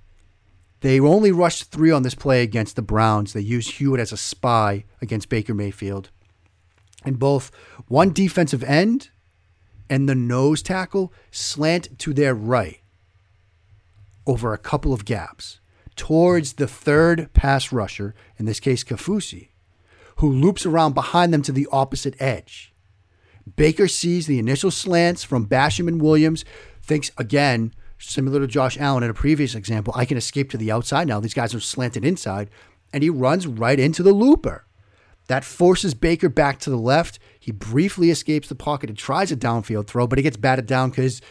They 0.81 0.99
only 0.99 1.31
rushed 1.31 1.71
three 1.71 1.89
on 1.89 2.03
this 2.03 2.13
play 2.13 2.43
against 2.43 2.75
the 2.75 2.83
Browns. 2.83 3.33
They 3.33 3.41
used 3.41 3.71
Hewitt 3.71 3.99
as 3.99 4.11
a 4.11 4.17
spy 4.17 4.85
against 5.01 5.29
Baker 5.29 5.55
Mayfield. 5.55 6.09
And 7.03 7.17
both 7.17 7.49
one 7.87 8.13
defensive 8.13 8.63
end 8.63 9.09
and 9.89 10.07
the 10.07 10.15
nose 10.15 10.61
tackle 10.61 11.11
slant 11.31 11.97
to 11.99 12.13
their 12.13 12.35
right 12.35 12.79
over 14.27 14.53
a 14.53 14.57
couple 14.57 14.93
of 14.93 15.05
gaps 15.05 15.59
towards 15.95 16.53
the 16.53 16.67
third 16.67 17.33
pass 17.33 17.71
rusher, 17.71 18.13
in 18.37 18.45
this 18.45 18.59
case 18.59 18.83
Kaufusi, 18.83 19.49
who 20.17 20.31
loops 20.31 20.65
around 20.65 20.93
behind 20.93 21.33
them 21.33 21.41
to 21.41 21.51
the 21.51 21.67
opposite 21.71 22.15
edge. 22.19 22.73
Baker 23.55 23.87
sees 23.87 24.27
the 24.27 24.39
initial 24.39 24.71
slants 24.71 25.23
from 25.23 25.47
Basham 25.47 25.87
and 25.87 26.01
Williams, 26.01 26.45
thinks 26.81 27.11
again, 27.17 27.73
similar 27.97 28.39
to 28.39 28.47
Josh 28.47 28.77
Allen 28.77 29.03
in 29.03 29.09
a 29.09 29.13
previous 29.13 29.55
example, 29.55 29.93
I 29.95 30.05
can 30.05 30.17
escape 30.17 30.51
to 30.51 30.57
the 30.57 30.71
outside 30.71 31.07
now. 31.07 31.19
These 31.19 31.33
guys 31.33 31.55
are 31.55 31.59
slanted 31.59 32.05
inside, 32.05 32.49
and 32.93 33.03
he 33.03 33.09
runs 33.09 33.47
right 33.47 33.79
into 33.79 34.03
the 34.03 34.13
looper. 34.13 34.65
That 35.27 35.43
forces 35.43 35.93
Baker 35.93 36.29
back 36.29 36.59
to 36.59 36.69
the 36.69 36.77
left. 36.77 37.19
He 37.39 37.51
briefly 37.51 38.09
escapes 38.09 38.47
the 38.47 38.55
pocket 38.55 38.89
and 38.89 38.97
tries 38.97 39.31
a 39.31 39.37
downfield 39.37 39.87
throw, 39.87 40.07
but 40.07 40.17
he 40.17 40.23
gets 40.23 40.37
batted 40.37 40.67
down 40.67 40.89
because 40.89 41.21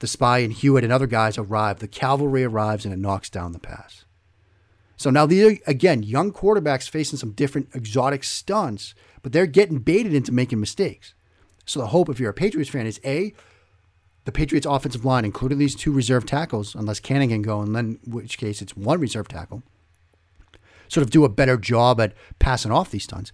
the 0.00 0.06
spy 0.06 0.38
and 0.38 0.52
Hewitt 0.52 0.84
and 0.84 0.92
other 0.92 1.06
guys 1.06 1.38
arrive. 1.38 1.78
The 1.78 1.88
cavalry 1.88 2.44
arrives 2.44 2.84
and 2.84 2.92
it 2.92 2.98
knocks 2.98 3.30
down 3.30 3.52
the 3.52 3.58
pass. 3.58 4.04
So 4.96 5.08
now 5.08 5.24
these 5.24 5.44
are, 5.52 5.58
again, 5.66 6.02
young 6.02 6.32
quarterbacks 6.32 6.90
facing 6.90 7.18
some 7.18 7.32
different 7.32 7.68
exotic 7.74 8.24
stunts, 8.24 8.94
but 9.22 9.32
they're 9.32 9.46
getting 9.46 9.78
baited 9.78 10.12
into 10.12 10.32
making 10.32 10.60
mistakes. 10.60 11.14
So 11.64 11.80
the 11.80 11.86
hope, 11.86 12.08
if 12.08 12.18
you're 12.18 12.30
a 12.30 12.34
Patriots 12.34 12.70
fan, 12.70 12.86
is 12.86 13.00
A, 13.04 13.32
the 14.24 14.32
Patriots 14.32 14.66
offensive 14.66 15.04
line, 15.04 15.24
including 15.24 15.58
these 15.58 15.74
two 15.74 15.92
reserve 15.92 16.26
tackles, 16.26 16.74
unless 16.74 17.00
Cannon 17.00 17.28
can 17.28 17.42
go, 17.42 17.60
and 17.60 17.74
then 17.74 17.98
in 18.04 18.12
which 18.12 18.36
case 18.36 18.60
it's 18.60 18.76
one 18.76 19.00
reserve 19.00 19.28
tackle, 19.28 19.62
sort 20.88 21.02
of 21.02 21.10
do 21.10 21.24
a 21.24 21.30
better 21.30 21.56
job 21.56 22.00
at 22.00 22.12
passing 22.38 22.72
off 22.72 22.90
these 22.90 23.04
stunts. 23.04 23.32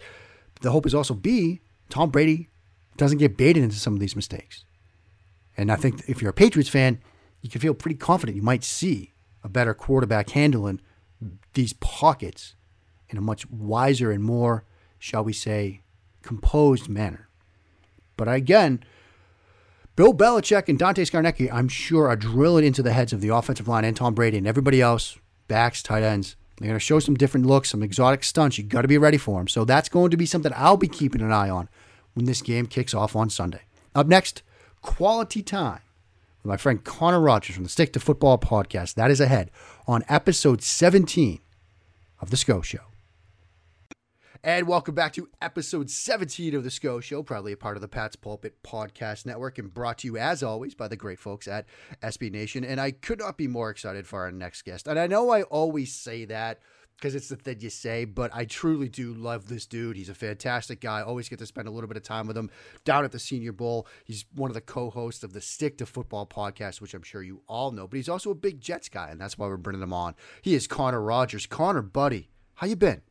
But 0.54 0.62
The 0.62 0.70
hope 0.70 0.86
is 0.86 0.94
also 0.94 1.14
B, 1.14 1.60
Tom 1.88 2.10
Brady 2.10 2.48
doesn't 2.96 3.18
get 3.18 3.36
baited 3.36 3.62
into 3.62 3.76
some 3.76 3.94
of 3.94 4.00
these 4.00 4.16
mistakes. 4.16 4.64
And 5.56 5.72
I 5.72 5.76
think 5.76 6.02
if 6.08 6.20
you're 6.20 6.30
a 6.30 6.34
Patriots 6.34 6.68
fan, 6.68 7.00
you 7.40 7.50
can 7.50 7.60
feel 7.60 7.74
pretty 7.74 7.96
confident 7.96 8.36
you 8.36 8.42
might 8.42 8.64
see 8.64 9.12
a 9.42 9.48
better 9.48 9.74
quarterback 9.74 10.30
handling 10.30 10.80
these 11.54 11.72
pockets 11.74 12.54
in 13.08 13.16
a 13.16 13.22
much 13.22 13.48
wiser 13.50 14.10
and 14.10 14.22
more, 14.22 14.64
shall 14.98 15.24
we 15.24 15.32
say, 15.32 15.82
composed 16.22 16.88
manner. 16.88 17.28
But 18.16 18.28
again, 18.28 18.82
Bill 19.94 20.12
Belichick 20.12 20.68
and 20.68 20.78
Dante 20.78 21.04
Scarnecchia, 21.04 21.50
I'm 21.52 21.68
sure, 21.68 22.08
are 22.08 22.16
drilling 22.16 22.64
into 22.64 22.82
the 22.82 22.92
heads 22.92 23.12
of 23.12 23.20
the 23.20 23.28
offensive 23.28 23.68
line 23.68 23.84
and 23.84 23.96
Tom 23.96 24.14
Brady 24.14 24.36
and 24.36 24.46
everybody 24.46 24.82
else, 24.82 25.18
backs, 25.48 25.82
tight 25.82 26.02
ends. 26.02 26.36
They're 26.58 26.68
going 26.68 26.78
to 26.78 26.84
show 26.84 26.98
some 26.98 27.14
different 27.14 27.46
looks, 27.46 27.70
some 27.70 27.82
exotic 27.82 28.24
stunts. 28.24 28.58
You 28.58 28.64
got 28.64 28.82
to 28.82 28.88
be 28.88 28.98
ready 28.98 29.18
for 29.18 29.38
them. 29.38 29.48
So 29.48 29.64
that's 29.64 29.88
going 29.88 30.10
to 30.10 30.16
be 30.16 30.26
something 30.26 30.52
I'll 30.54 30.76
be 30.76 30.88
keeping 30.88 31.20
an 31.20 31.32
eye 31.32 31.50
on 31.50 31.68
when 32.14 32.24
this 32.24 32.42
game 32.42 32.66
kicks 32.66 32.94
off 32.94 33.14
on 33.14 33.30
Sunday. 33.30 33.62
Up 33.94 34.06
next, 34.06 34.42
quality 34.82 35.42
time 35.42 35.80
with 36.42 36.50
my 36.50 36.56
friend 36.56 36.82
Connor 36.84 37.20
Rogers 37.20 37.54
from 37.54 37.64
the 37.64 37.70
Stick 37.70 37.92
to 37.94 38.00
Football 38.00 38.38
podcast. 38.38 38.94
That 38.94 39.10
is 39.10 39.20
ahead 39.20 39.50
on 39.86 40.04
episode 40.08 40.62
17 40.62 41.40
of 42.20 42.30
The 42.30 42.36
SCO 42.36 42.62
Show. 42.62 42.80
And 44.44 44.68
welcome 44.68 44.94
back 44.94 45.12
to 45.14 45.28
episode 45.42 45.90
17 45.90 46.54
of 46.54 46.62
The 46.62 46.70
SCO 46.70 47.00
Show, 47.00 47.24
proudly 47.24 47.50
a 47.50 47.56
part 47.56 47.76
of 47.76 47.80
the 47.80 47.88
Pat's 47.88 48.14
Pulpit 48.14 48.62
Podcast 48.62 49.26
Network 49.26 49.58
and 49.58 49.74
brought 49.74 49.98
to 49.98 50.06
you, 50.06 50.16
as 50.18 50.42
always, 50.42 50.72
by 50.72 50.86
the 50.86 50.96
great 50.96 51.18
folks 51.18 51.48
at 51.48 51.66
SB 52.00 52.30
Nation. 52.30 52.62
And 52.62 52.80
I 52.80 52.92
could 52.92 53.18
not 53.18 53.36
be 53.36 53.48
more 53.48 53.70
excited 53.70 54.06
for 54.06 54.20
our 54.20 54.30
next 54.30 54.62
guest. 54.62 54.86
And 54.86 55.00
I 55.00 55.08
know 55.08 55.30
I 55.30 55.42
always 55.42 55.92
say 55.92 56.26
that 56.26 56.60
because 56.96 57.14
it's 57.14 57.28
the 57.28 57.36
thing 57.36 57.60
you 57.60 57.70
say, 57.70 58.04
but 58.04 58.30
I 58.34 58.46
truly 58.46 58.88
do 58.88 59.12
love 59.12 59.48
this 59.48 59.66
dude. 59.66 59.96
He's 59.96 60.08
a 60.08 60.14
fantastic 60.14 60.80
guy. 60.80 61.02
Always 61.02 61.28
get 61.28 61.38
to 61.40 61.46
spend 61.46 61.68
a 61.68 61.70
little 61.70 61.88
bit 61.88 61.96
of 61.96 62.02
time 62.02 62.26
with 62.26 62.36
him 62.36 62.50
down 62.84 63.04
at 63.04 63.12
the 63.12 63.18
Senior 63.18 63.52
Bowl. 63.52 63.86
He's 64.04 64.24
one 64.34 64.50
of 64.50 64.54
the 64.54 64.60
co-hosts 64.60 65.22
of 65.22 65.32
the 65.32 65.40
Stick 65.40 65.78
to 65.78 65.86
Football 65.86 66.26
podcast, 66.26 66.80
which 66.80 66.94
I'm 66.94 67.02
sure 67.02 67.22
you 67.22 67.42
all 67.48 67.70
know. 67.70 67.86
But 67.86 67.96
he's 67.96 68.08
also 68.08 68.30
a 68.30 68.34
big 68.34 68.60
Jets 68.60 68.88
guy, 68.88 69.08
and 69.10 69.20
that's 69.20 69.36
why 69.36 69.46
we're 69.46 69.56
bringing 69.58 69.82
him 69.82 69.92
on. 69.92 70.14
He 70.40 70.54
is 70.54 70.66
Connor 70.66 71.02
Rogers. 71.02 71.46
Connor, 71.46 71.82
buddy, 71.82 72.30
how 72.54 72.66
you 72.66 72.76
been? 72.76 73.02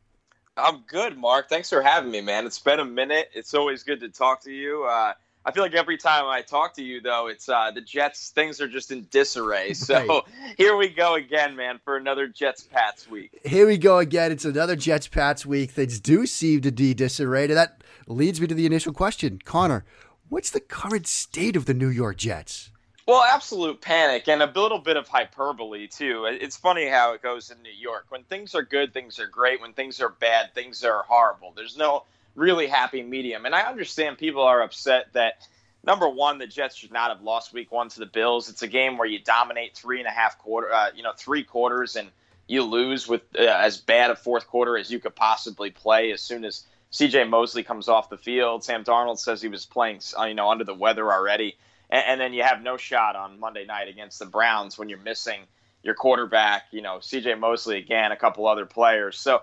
I'm 0.56 0.84
good, 0.86 1.18
Mark. 1.18 1.48
Thanks 1.48 1.68
for 1.68 1.82
having 1.82 2.10
me, 2.10 2.22
man. 2.22 2.46
It's 2.46 2.58
been 2.58 2.80
a 2.80 2.84
minute. 2.84 3.30
It's 3.34 3.54
always 3.54 3.82
good 3.82 4.00
to 4.00 4.08
talk 4.08 4.42
to 4.44 4.52
you. 4.52 4.84
Uh, 4.84 5.12
I 5.46 5.52
feel 5.52 5.62
like 5.62 5.74
every 5.74 5.96
time 5.96 6.24
I 6.26 6.42
talk 6.42 6.74
to 6.74 6.82
you, 6.82 7.00
though, 7.00 7.28
it's 7.28 7.48
uh, 7.48 7.70
the 7.70 7.80
Jets. 7.80 8.30
Things 8.30 8.60
are 8.60 8.66
just 8.66 8.90
in 8.90 9.06
disarray. 9.12 9.74
So 9.74 9.94
right. 9.94 10.22
here 10.58 10.76
we 10.76 10.88
go 10.88 11.14
again, 11.14 11.54
man, 11.54 11.78
for 11.84 11.96
another 11.96 12.26
Jets 12.26 12.64
Pats 12.64 13.08
week. 13.08 13.30
Here 13.44 13.64
we 13.64 13.78
go 13.78 13.98
again. 13.98 14.32
It's 14.32 14.44
another 14.44 14.74
Jets 14.74 15.06
Pats 15.06 15.46
week. 15.46 15.70
Things 15.70 16.00
do 16.00 16.26
seem 16.26 16.62
to 16.62 16.72
be 16.72 16.94
disarray. 16.94 17.44
And 17.44 17.56
that 17.56 17.84
leads 18.08 18.40
me 18.40 18.48
to 18.48 18.54
the 18.54 18.66
initial 18.66 18.92
question, 18.92 19.38
Connor. 19.44 19.84
What's 20.28 20.50
the 20.50 20.58
current 20.58 21.06
state 21.06 21.54
of 21.54 21.66
the 21.66 21.74
New 21.74 21.90
York 21.90 22.16
Jets? 22.16 22.72
Well, 23.06 23.22
absolute 23.22 23.80
panic 23.80 24.26
and 24.26 24.42
a 24.42 24.46
little 24.46 24.80
bit 24.80 24.96
of 24.96 25.06
hyperbole 25.06 25.86
too. 25.86 26.26
It's 26.28 26.56
funny 26.56 26.88
how 26.88 27.12
it 27.12 27.22
goes 27.22 27.52
in 27.52 27.62
New 27.62 27.70
York. 27.70 28.06
When 28.08 28.24
things 28.24 28.56
are 28.56 28.64
good, 28.64 28.92
things 28.92 29.20
are 29.20 29.28
great. 29.28 29.60
When 29.60 29.74
things 29.74 30.00
are 30.00 30.08
bad, 30.08 30.52
things 30.54 30.82
are 30.82 31.04
horrible. 31.04 31.52
There's 31.54 31.76
no 31.76 32.02
really 32.36 32.66
happy 32.66 33.02
medium. 33.02 33.46
And 33.46 33.54
I 33.54 33.62
understand 33.62 34.18
people 34.18 34.42
are 34.42 34.62
upset 34.62 35.12
that 35.14 35.46
number 35.82 36.08
one, 36.08 36.38
the 36.38 36.46
Jets 36.46 36.76
should 36.76 36.92
not 36.92 37.10
have 37.10 37.22
lost 37.22 37.52
Week 37.52 37.72
One 37.72 37.88
to 37.88 37.98
the 37.98 38.06
Bills. 38.06 38.48
It's 38.48 38.62
a 38.62 38.68
game 38.68 38.98
where 38.98 39.08
you 39.08 39.18
dominate 39.18 39.76
three 39.76 39.98
and 39.98 40.06
a 40.06 40.12
half 40.12 40.38
quarter, 40.38 40.72
uh, 40.72 40.90
you 40.94 41.02
know, 41.02 41.12
three 41.16 41.42
quarters, 41.42 41.96
and 41.96 42.10
you 42.46 42.62
lose 42.62 43.08
with 43.08 43.22
uh, 43.38 43.42
as 43.42 43.78
bad 43.78 44.10
a 44.10 44.16
fourth 44.16 44.46
quarter 44.46 44.78
as 44.78 44.90
you 44.90 45.00
could 45.00 45.16
possibly 45.16 45.70
play. 45.70 46.12
As 46.12 46.20
soon 46.20 46.44
as 46.44 46.64
C.J. 46.90 47.24
Mosley 47.24 47.64
comes 47.64 47.88
off 47.88 48.08
the 48.08 48.16
field, 48.16 48.62
Sam 48.62 48.84
Darnold 48.84 49.18
says 49.18 49.42
he 49.42 49.48
was 49.48 49.66
playing, 49.66 50.00
uh, 50.18 50.24
you 50.24 50.34
know, 50.34 50.50
under 50.50 50.64
the 50.64 50.74
weather 50.74 51.12
already 51.12 51.56
and, 51.90 52.04
and 52.06 52.20
then 52.20 52.32
you 52.32 52.42
have 52.42 52.62
no 52.62 52.76
shot 52.76 53.16
on 53.16 53.40
Monday 53.40 53.64
night 53.64 53.88
against 53.88 54.18
the 54.18 54.26
Browns 54.26 54.78
when 54.78 54.88
you're 54.88 54.98
missing 54.98 55.42
your 55.82 55.94
quarterback, 55.94 56.64
you 56.72 56.82
know, 56.82 56.98
C.J. 57.00 57.34
Mosley 57.34 57.78
again, 57.78 58.12
a 58.12 58.16
couple 58.16 58.46
other 58.46 58.66
players. 58.66 59.18
So 59.18 59.42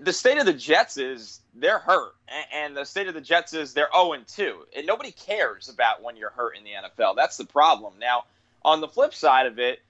the 0.00 0.12
state 0.12 0.38
of 0.38 0.46
the 0.46 0.52
Jets 0.52 0.96
is 0.96 1.40
they're 1.54 1.78
hurt, 1.78 2.14
and 2.52 2.76
the 2.76 2.84
state 2.84 3.08
of 3.08 3.14
the 3.14 3.20
Jets 3.20 3.54
is 3.54 3.72
they're 3.72 3.88
0 3.92 4.12
and 4.12 4.26
2. 4.26 4.66
And 4.76 4.86
nobody 4.86 5.12
cares 5.12 5.68
about 5.68 6.02
when 6.02 6.16
you're 6.16 6.30
hurt 6.30 6.56
in 6.56 6.64
the 6.64 6.70
NFL. 6.70 7.16
That's 7.16 7.36
the 7.36 7.44
problem. 7.44 7.94
Now, 7.98 8.24
on 8.62 8.80
the 8.80 8.88
flip 8.88 9.14
side 9.14 9.46
of 9.46 9.58
it, 9.58 9.80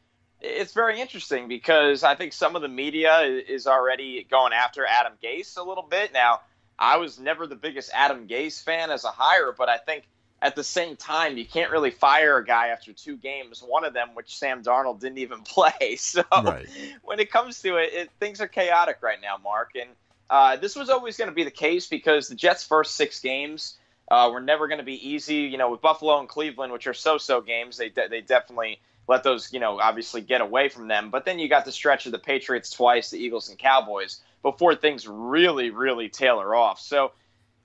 it's 0.41 0.73
very 0.73 1.01
interesting 1.01 1.49
because 1.49 2.03
I 2.03 2.15
think 2.15 2.33
some 2.33 2.57
of 2.57 2.63
the 2.63 2.69
media 2.69 3.21
is 3.21 3.67
already 3.67 4.27
going 4.31 4.53
after 4.53 4.87
Adam 4.87 5.13
Gase 5.23 5.59
a 5.59 5.63
little 5.63 5.87
bit. 5.89 6.13
Now, 6.13 6.41
I 6.79 6.97
was 6.97 7.19
never 7.19 7.47
the 7.47 7.57
biggest 7.57 7.91
Adam 7.93 8.27
Gase 8.27 8.63
fan 8.63 8.91
as 8.91 9.05
a 9.05 9.11
hire, 9.11 9.53
but 9.57 9.69
I 9.69 9.77
think 9.77 10.09
at 10.43 10.57
the 10.57 10.65
same 10.65 10.97
time, 10.97 11.37
you 11.37 11.45
can't 11.45 11.71
really 11.71 11.91
fire 11.91 12.39
a 12.39 12.45
guy 12.45 12.69
after 12.69 12.93
two 12.93 13.17
games, 13.17 13.63
one 13.67 13.85
of 13.85 13.93
them 13.93 14.11
which 14.15 14.39
Sam 14.39 14.63
Darnold 14.63 15.01
didn't 15.01 15.19
even 15.19 15.41
play. 15.45 15.71
So 15.99 16.25
right. 16.33 16.67
when 17.03 17.21
it 17.21 17.31
comes 17.31 17.61
to 17.63 17.77
it, 17.77 17.93
it, 17.93 18.11
things 18.19 18.41
are 18.41 18.49
chaotic 18.49 18.99
right 19.03 19.21
now, 19.21 19.37
Mark. 19.43 19.73
And 19.75 19.91
uh, 20.29 20.57
this 20.57 20.75
was 20.75 20.89
always 20.89 21.17
going 21.17 21.29
to 21.29 21.35
be 21.35 21.45
the 21.45 21.51
case 21.51 21.87
because 21.87 22.29
the 22.29 22.35
Jets' 22.35 22.65
first 22.65 22.95
six 22.95 23.21
games 23.21 23.77
uh, 24.11 24.31
were 24.33 24.41
never 24.41 24.67
going 24.67 24.79
to 24.79 24.85
be 24.85 25.11
easy. 25.11 25.37
You 25.37 25.59
know, 25.59 25.71
with 25.71 25.81
Buffalo 25.81 26.19
and 26.19 26.29
Cleveland, 26.29 26.73
which 26.73 26.87
are 26.87 26.95
so-so 26.95 27.41
games, 27.41 27.77
they 27.77 27.91
de- 27.91 28.09
they 28.09 28.21
definitely 28.23 28.81
let 29.09 29.23
those, 29.23 29.53
you 29.53 29.61
know, 29.61 29.79
obviously 29.81 30.21
get 30.21 30.41
away 30.41 30.69
from 30.69 30.89
them. 30.89 31.11
But 31.11 31.25
then 31.25 31.39
you 31.39 31.49
got 31.49 31.65
the 31.65 31.73
stretch 31.73 32.07
of 32.07 32.13
the 32.13 32.19
Patriots 32.19 32.71
twice, 32.71 33.11
the 33.11 33.19
Eagles 33.19 33.49
and 33.49 33.59
Cowboys 33.59 34.21
before 34.43 34.75
things 34.75 35.07
really, 35.07 35.71
really 35.71 36.09
tailor 36.09 36.55
off. 36.55 36.81
So 36.81 37.13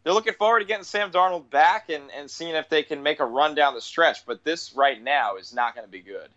they're 0.06 0.14
looking 0.14 0.34
forward 0.36 0.60
to 0.60 0.66
getting 0.66 0.86
Sam 0.86 1.12
Darnold 1.12 1.50
back 1.50 1.90
and, 1.90 2.04
and 2.16 2.30
seeing 2.30 2.56
if 2.56 2.70
they 2.70 2.84
can 2.84 3.02
make 3.02 3.20
a 3.20 3.26
run 3.26 3.56
down 3.56 3.74
the 3.74 3.82
stretch. 3.82 4.26
But 4.26 4.44
this 4.44 4.74
right 4.76 5.02
now 5.04 5.36
is 5.36 5.54
not 5.54 5.74
going 5.74 5.86
to 5.86 5.92
be 5.92 6.02
good. 6.02 6.30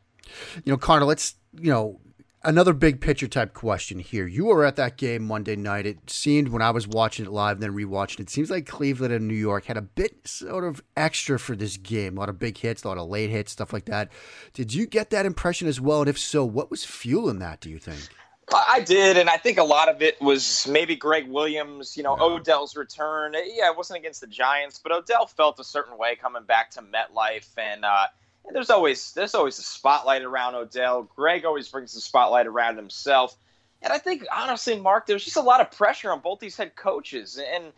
You 0.65 0.73
know, 0.73 0.79
Connor, 0.79 1.05
let's, 1.05 1.35
you 1.53 1.71
know, 1.71 2.01
another 2.43 2.73
big 2.73 3.03
picture 3.03 3.29
type 3.29 3.53
question 3.53 3.99
here. 3.99 4.27
You 4.27 4.47
were 4.47 4.65
at 4.65 4.77
that 4.77 4.97
game 4.97 5.27
Monday 5.27 5.55
night. 5.55 5.85
It 5.85 6.09
seemed 6.09 6.49
when 6.49 6.63
I 6.63 6.71
was 6.71 6.89
watching 6.89 7.27
it 7.27 7.31
live, 7.31 7.61
then 7.61 7.75
rewatching 7.75 8.21
it, 8.21 8.31
seems 8.31 8.51
like 8.51 8.67
Cleveland 8.67 9.13
and 9.13 9.29
New 9.29 9.35
York 9.35 9.67
had 9.67 9.77
a 9.77 9.83
bit 9.83 10.27
sort 10.27 10.65
of 10.65 10.83
extra 10.97 11.39
for 11.39 11.55
this 11.55 11.77
game. 11.77 12.17
A 12.17 12.21
lot 12.21 12.31
of 12.31 12.39
big 12.39 12.57
hits, 12.57 12.85
a 12.85 12.89
lot 12.89 12.97
of 12.97 13.09
late 13.09 13.29
hits, 13.29 13.53
stuff 13.53 13.75
like 13.75 13.85
that. 13.85 14.11
Did 14.55 14.73
you 14.73 14.87
get 14.87 15.11
that 15.11 15.27
impression 15.27 15.69
as 15.69 15.79
well? 15.79 16.01
And 16.01 16.09
if 16.09 16.19
so, 16.19 16.43
what 16.43 16.71
was 16.71 16.87
fueling 16.87 17.39
that, 17.41 17.61
do 17.61 17.69
you 17.69 17.79
think? 17.79 18.09
I 18.53 18.81
did, 18.81 19.17
and 19.17 19.29
I 19.29 19.37
think 19.37 19.59
a 19.59 19.65
lot 19.65 19.89
of 19.89 20.01
it 20.01 20.21
was 20.21 20.67
maybe 20.67 20.97
Gregg 20.97 21.29
Williams, 21.29 21.97
you 21.97 22.03
know, 22.03 22.17
yeah. 22.17 22.25
Odell's 22.25 22.77
return. 22.77 23.35
Yeah, 23.35 23.71
it 23.71 23.77
wasn't 23.77 23.99
against 23.99 24.21
the 24.21 24.27
Giants, 24.27 24.81
but 24.83 24.93
Odell 24.93 25.27
felt 25.27 25.59
a 25.61 25.65
certain 25.65 25.99
way 25.99 26.17
coming 26.17 26.45
back 26.45 26.71
to 26.73 26.83
MetLife, 26.83 27.49
and, 27.59 27.85
uh, 27.85 28.07
and 28.47 28.57
there's 28.57 28.71
always 28.71 29.13
there's 29.13 29.35
always 29.35 29.59
a 29.59 29.63
spotlight 29.63 30.23
around 30.23 30.55
Odell. 30.55 31.03
Gregg 31.03 31.45
always 31.45 31.69
brings 31.69 31.93
the 31.93 32.01
spotlight 32.01 32.47
around 32.47 32.77
himself, 32.77 33.37
and 33.83 33.93
I 33.93 33.99
think 33.99 34.25
honestly, 34.35 34.81
Mark, 34.81 35.07
there's 35.07 35.25
just 35.25 35.37
a 35.37 35.43
lot 35.43 35.61
of 35.61 35.71
pressure 35.71 36.11
on 36.11 36.21
both 36.21 36.41
these 36.41 36.57
head 36.57 36.75
coaches. 36.75 37.39
And 37.39 37.73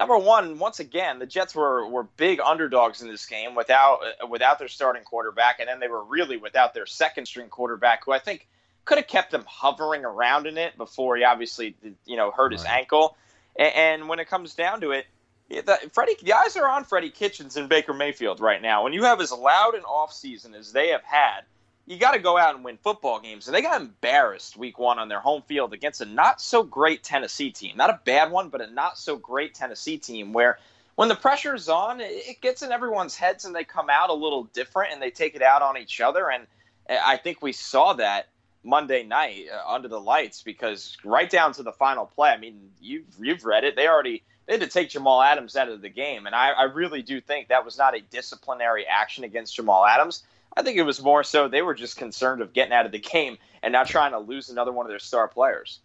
number 0.00 0.18
one, 0.18 0.58
once 0.58 0.80
again, 0.80 1.20
the 1.20 1.26
Jets 1.26 1.54
were 1.54 1.88
were 1.88 2.04
big 2.16 2.40
underdogs 2.40 3.02
in 3.02 3.08
this 3.08 3.24
game 3.26 3.54
without 3.54 4.00
without 4.28 4.58
their 4.58 4.68
starting 4.68 5.04
quarterback, 5.04 5.60
and 5.60 5.68
then 5.68 5.78
they 5.78 5.88
were 5.88 6.02
really 6.02 6.36
without 6.36 6.74
their 6.74 6.86
second 6.86 7.26
string 7.26 7.48
quarterback, 7.48 8.04
who 8.04 8.12
I 8.12 8.18
think 8.18 8.48
could 8.86 8.96
have 8.96 9.06
kept 9.06 9.34
him 9.34 9.44
hovering 9.46 10.04
around 10.04 10.46
in 10.46 10.56
it 10.56 10.78
before 10.78 11.16
he 11.16 11.24
obviously 11.24 11.76
you 12.06 12.16
know 12.16 12.30
hurt 12.30 12.52
right. 12.52 12.52
his 12.52 12.64
ankle. 12.64 13.16
And, 13.58 13.74
and, 13.74 14.08
when 14.08 14.18
it 14.18 14.28
comes 14.28 14.54
down 14.54 14.80
to 14.82 14.92
it, 14.92 15.06
the, 15.48 15.78
Freddie, 15.92 16.16
the 16.22 16.32
eyes 16.32 16.56
are 16.56 16.68
on 16.68 16.84
Freddie 16.84 17.10
Kitchens 17.10 17.56
and 17.56 17.68
Baker 17.68 17.92
Mayfield 17.92 18.40
right 18.40 18.60
now. 18.60 18.84
When 18.84 18.92
you 18.92 19.04
have 19.04 19.20
as 19.20 19.32
loud 19.32 19.74
an 19.74 19.82
off 19.82 20.12
season 20.12 20.54
as 20.54 20.72
they 20.72 20.88
have 20.88 21.02
had, 21.02 21.42
you 21.86 21.98
got 21.98 22.12
to 22.12 22.18
go 22.18 22.36
out 22.36 22.54
and 22.56 22.64
win 22.64 22.78
football 22.78 23.20
games. 23.20 23.46
And 23.46 23.54
they 23.54 23.62
got 23.62 23.80
embarrassed 23.80 24.56
week 24.56 24.78
one 24.78 24.98
on 24.98 25.08
their 25.08 25.20
home 25.20 25.42
field 25.46 25.72
against 25.72 26.00
a 26.00 26.04
not 26.04 26.40
so 26.40 26.62
great 26.62 27.04
Tennessee 27.04 27.50
team. 27.50 27.76
Not 27.76 27.90
a 27.90 28.00
bad 28.04 28.30
one, 28.30 28.48
but 28.48 28.60
a 28.60 28.66
not 28.66 28.98
so 28.98 29.16
great 29.16 29.54
Tennessee 29.54 29.98
team 29.98 30.32
where 30.32 30.58
when 30.96 31.08
the 31.08 31.14
pressure 31.14 31.54
is 31.54 31.68
on, 31.68 32.00
it 32.00 32.40
gets 32.40 32.62
in 32.62 32.72
everyone's 32.72 33.16
heads 33.16 33.44
and 33.44 33.54
they 33.54 33.64
come 33.64 33.88
out 33.88 34.10
a 34.10 34.14
little 34.14 34.44
different 34.44 34.92
and 34.92 35.00
they 35.00 35.10
take 35.10 35.36
it 35.36 35.42
out 35.42 35.62
on 35.62 35.78
each 35.78 36.00
other. 36.00 36.30
And 36.30 36.46
eh, 36.88 36.98
I 37.02 37.16
think 37.18 37.40
we 37.40 37.52
saw 37.52 37.92
that 37.94 38.26
Monday 38.66 39.04
night 39.04 39.46
uh, 39.52 39.72
under 39.72 39.88
the 39.88 40.00
lights 40.00 40.42
because 40.42 40.96
right 41.04 41.30
down 41.30 41.52
to 41.54 41.62
the 41.62 41.72
final 41.72 42.04
play. 42.04 42.30
I 42.30 42.36
mean, 42.36 42.70
you've 42.80 43.06
you've 43.20 43.44
read 43.44 43.64
it. 43.64 43.76
They 43.76 43.88
already 43.88 44.22
they 44.46 44.54
had 44.54 44.60
to 44.60 44.68
take 44.68 44.90
Jamal 44.90 45.22
Adams 45.22 45.56
out 45.56 45.68
of 45.68 45.80
the 45.80 45.88
game, 45.88 46.26
and 46.26 46.34
I, 46.34 46.50
I 46.50 46.64
really 46.64 47.02
do 47.02 47.20
think 47.20 47.48
that 47.48 47.64
was 47.64 47.78
not 47.78 47.96
a 47.96 48.00
disciplinary 48.00 48.86
action 48.86 49.24
against 49.24 49.56
Jamal 49.56 49.86
Adams. 49.86 50.24
I 50.56 50.62
think 50.62 50.78
it 50.78 50.82
was 50.82 51.02
more 51.02 51.22
so 51.22 51.48
they 51.48 51.62
were 51.62 51.74
just 51.74 51.96
concerned 51.96 52.40
of 52.40 52.52
getting 52.52 52.72
out 52.72 52.86
of 52.86 52.92
the 52.92 52.98
game 52.98 53.38
and 53.62 53.72
not 53.72 53.88
trying 53.88 54.12
to 54.12 54.18
lose 54.18 54.48
another 54.48 54.72
one 54.72 54.86
of 54.86 54.90
their 54.90 54.98
star 54.98 55.28
players. 55.28 55.80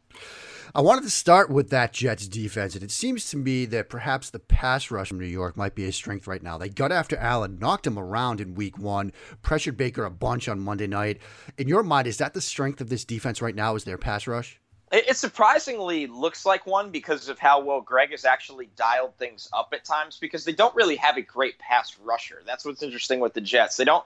I 0.74 0.80
wanted 0.80 1.04
to 1.04 1.10
start 1.10 1.50
with 1.50 1.70
that 1.72 1.92
Jets 1.92 2.30
defense, 2.30 2.76
and 2.76 2.84
it 2.84 2.92
seems 2.92 3.30
to 3.30 3.38
me 3.38 3.66
that 3.66 3.90
perhaps 3.90 4.30
the 4.30 4.40
pass 4.40 4.90
rush 4.90 5.10
from 5.10 5.20
New 5.20 5.26
York 5.26 5.58
might 5.58 5.76
be 5.76 5.84
a 5.84 5.92
strength 5.92 6.28
right 6.28 6.42
now. 6.42 6.58
They 6.58 6.70
got 6.70 6.94
after 6.94 7.18
Allen, 7.18 7.60
knocked 7.60 7.86
him 7.86 8.00
around 8.00 8.40
in 8.40 8.56
week 8.56 8.78
one, 8.78 9.12
pressured 9.42 9.76
Baker 9.76 10.06
a 10.06 10.10
bunch 10.10 10.48
on 10.48 10.62
Monday 10.62 10.88
night. 10.88 11.20
In 11.58 11.68
your 11.68 11.84
mind, 11.84 12.08
is 12.08 12.20
that 12.20 12.34
the 12.34 12.40
strength 12.40 12.80
of 12.80 12.88
this 12.88 13.04
defense 13.04 13.42
right 13.42 13.54
now? 13.54 13.76
Is 13.76 13.84
their 13.84 13.98
pass 13.98 14.28
rush? 14.28 14.62
It 14.94 15.18
surprisingly 15.18 16.08
looks 16.08 16.46
like 16.46 16.66
one 16.66 16.90
because 16.90 17.28
of 17.28 17.38
how 17.38 17.60
well 17.60 17.82
Gregg 17.82 18.12
has 18.12 18.24
actually 18.24 18.70
dialed 18.78 19.18
things 19.18 19.50
up 19.52 19.74
at 19.74 19.84
times 19.84 20.20
because 20.22 20.46
they 20.46 20.54
don't 20.54 20.76
really 20.76 20.96
have 20.96 21.18
a 21.18 21.22
great 21.22 21.60
pass 21.60 21.98
rusher. 22.00 22.44
That's 22.46 22.64
what's 22.64 22.82
interesting 22.82 23.20
with 23.20 23.34
the 23.34 23.42
Jets. 23.42 23.76
They 23.76 23.86
don't. 23.86 24.06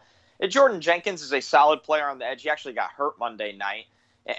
Jordan 0.49 0.81
Jenkins 0.81 1.21
is 1.21 1.31
a 1.31 1.41
solid 1.41 1.83
player 1.83 2.07
on 2.07 2.17
the 2.17 2.25
edge. 2.25 2.41
He 2.41 2.49
actually 2.49 2.73
got 2.73 2.89
hurt 2.89 3.19
Monday 3.19 3.55
night. 3.55 3.85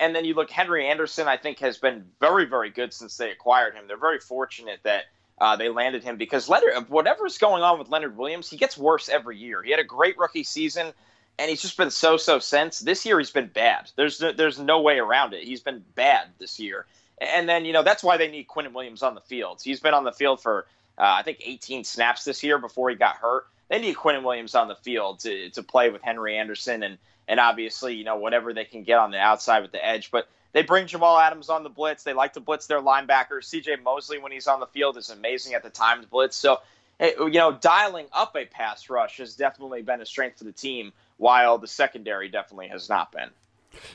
And 0.01 0.15
then 0.15 0.25
you 0.25 0.35
look, 0.35 0.51
Henry 0.51 0.87
Anderson, 0.87 1.29
I 1.29 1.37
think, 1.37 1.61
has 1.61 1.79
been 1.79 2.05
very, 2.21 2.45
very 2.45 2.71
good 2.71 2.93
since 2.93 3.17
they 3.17 3.31
acquired 3.31 3.75
him. 3.75 3.85
They're 3.87 3.97
very 3.97 4.19
fortunate 4.19 4.81
that 4.83 5.05
uh, 5.39 5.55
they 5.57 5.69
landed 5.69 6.03
him 6.03 6.17
because 6.17 6.49
Leonard, 6.49 6.89
whatever's 6.89 7.39
going 7.39 7.63
on 7.63 7.79
with 7.79 7.89
Leonard 7.89 8.17
Williams, 8.17 8.51
he 8.51 8.57
gets 8.57 8.77
worse 8.77 9.09
every 9.09 9.39
year. 9.39 9.63
He 9.63 9.71
had 9.71 9.79
a 9.79 9.85
great 9.85 10.19
rookie 10.19 10.43
season, 10.43 10.93
and 11.39 11.51
he's 11.51 11.63
just 11.63 11.77
been 11.77 11.91
so-so 11.91 12.39
since. 12.39 12.81
This 12.81 13.07
year, 13.07 13.19
he's 13.19 13.31
been 13.31 13.49
bad. 13.49 13.91
There's 13.97 14.21
no, 14.21 14.33
there's 14.33 14.59
no 14.59 14.81
way 14.81 14.99
around 14.99 15.35
it. 15.35 15.45
He's 15.45 15.61
been 15.61 15.85
bad 15.95 16.29
this 16.39 16.59
year. 16.59 16.87
And 17.19 17.49
then 17.49 17.65
you 17.65 17.73
know 17.73 17.83
that's 17.83 18.03
why 18.03 18.17
they 18.17 18.31
need 18.31 18.47
Quinnen 18.47 18.75
Williams 18.75 19.03
on 19.03 19.15
the 19.15 19.21
field. 19.23 19.63
He's 19.63 19.81
been 19.81 19.95
on 19.95 20.05
the 20.05 20.13
field 20.13 20.43
for 20.43 20.67
uh, 20.99 21.17
I 21.19 21.23
think 21.23 21.41
18 21.43 21.85
snaps 21.85 22.25
this 22.25 22.43
year 22.43 22.59
before 22.59 22.91
he 22.91 22.97
got 22.97 23.17
hurt. 23.17 23.47
They 23.69 23.79
need 23.79 23.97
Quinnen 23.97 24.23
Williams 24.23 24.55
on 24.55 24.69
the 24.69 24.75
field 24.75 25.21
to 25.21 25.49
to 25.51 25.63
play 25.63 25.89
with 25.91 26.03
Henry 26.03 26.37
Anderson 26.37 26.83
and 26.83 26.99
and 27.29 27.41
obviously, 27.41 27.95
you 27.95 28.05
know, 28.05 28.17
whatever 28.17 28.53
they 28.53 28.65
can 28.65 28.83
get 28.83 28.99
on 28.99 29.11
the 29.11 29.19
outside 29.19 29.61
with 29.61 29.73
the 29.73 29.85
edge. 29.85 30.11
But 30.11 30.29
they 30.53 30.63
bring 30.63 30.87
Jamal 30.87 31.19
Adams 31.19 31.51
on 31.51 31.63
the 31.63 31.69
blitz. 31.69 32.03
They 32.03 32.13
like 32.13 32.33
to 32.35 32.41
blitz 32.41 32.67
their 32.67 32.81
linebackers. 32.81 33.45
CJ 33.45 33.83
Mosley, 33.83 34.19
when 34.19 34.33
he's 34.33 34.47
on 34.47 34.61
the 34.61 34.67
field, 34.67 34.97
is 34.97 35.11
amazing 35.11 35.55
at 35.55 35.63
the 35.63 35.71
timed 35.71 36.09
blitz. 36.09 36.37
So, 36.37 36.61
eh, 37.01 37.13
you 37.19 37.31
know, 37.31 37.53
dialing 37.53 38.07
up 38.13 38.37
a 38.37 38.47
pass 38.47 38.89
rush 38.89 39.19
has 39.19 39.37
definitely 39.37 39.83
been 39.83 40.01
a 40.01 40.07
strength 40.07 40.39
for 40.39 40.45
the 40.45 40.53
team, 40.53 40.93
while 41.19 41.59
the 41.59 41.69
secondary 41.69 42.29
definitely 42.29 42.69
has 42.69 42.89
not 42.89 43.13
been. 43.13 43.31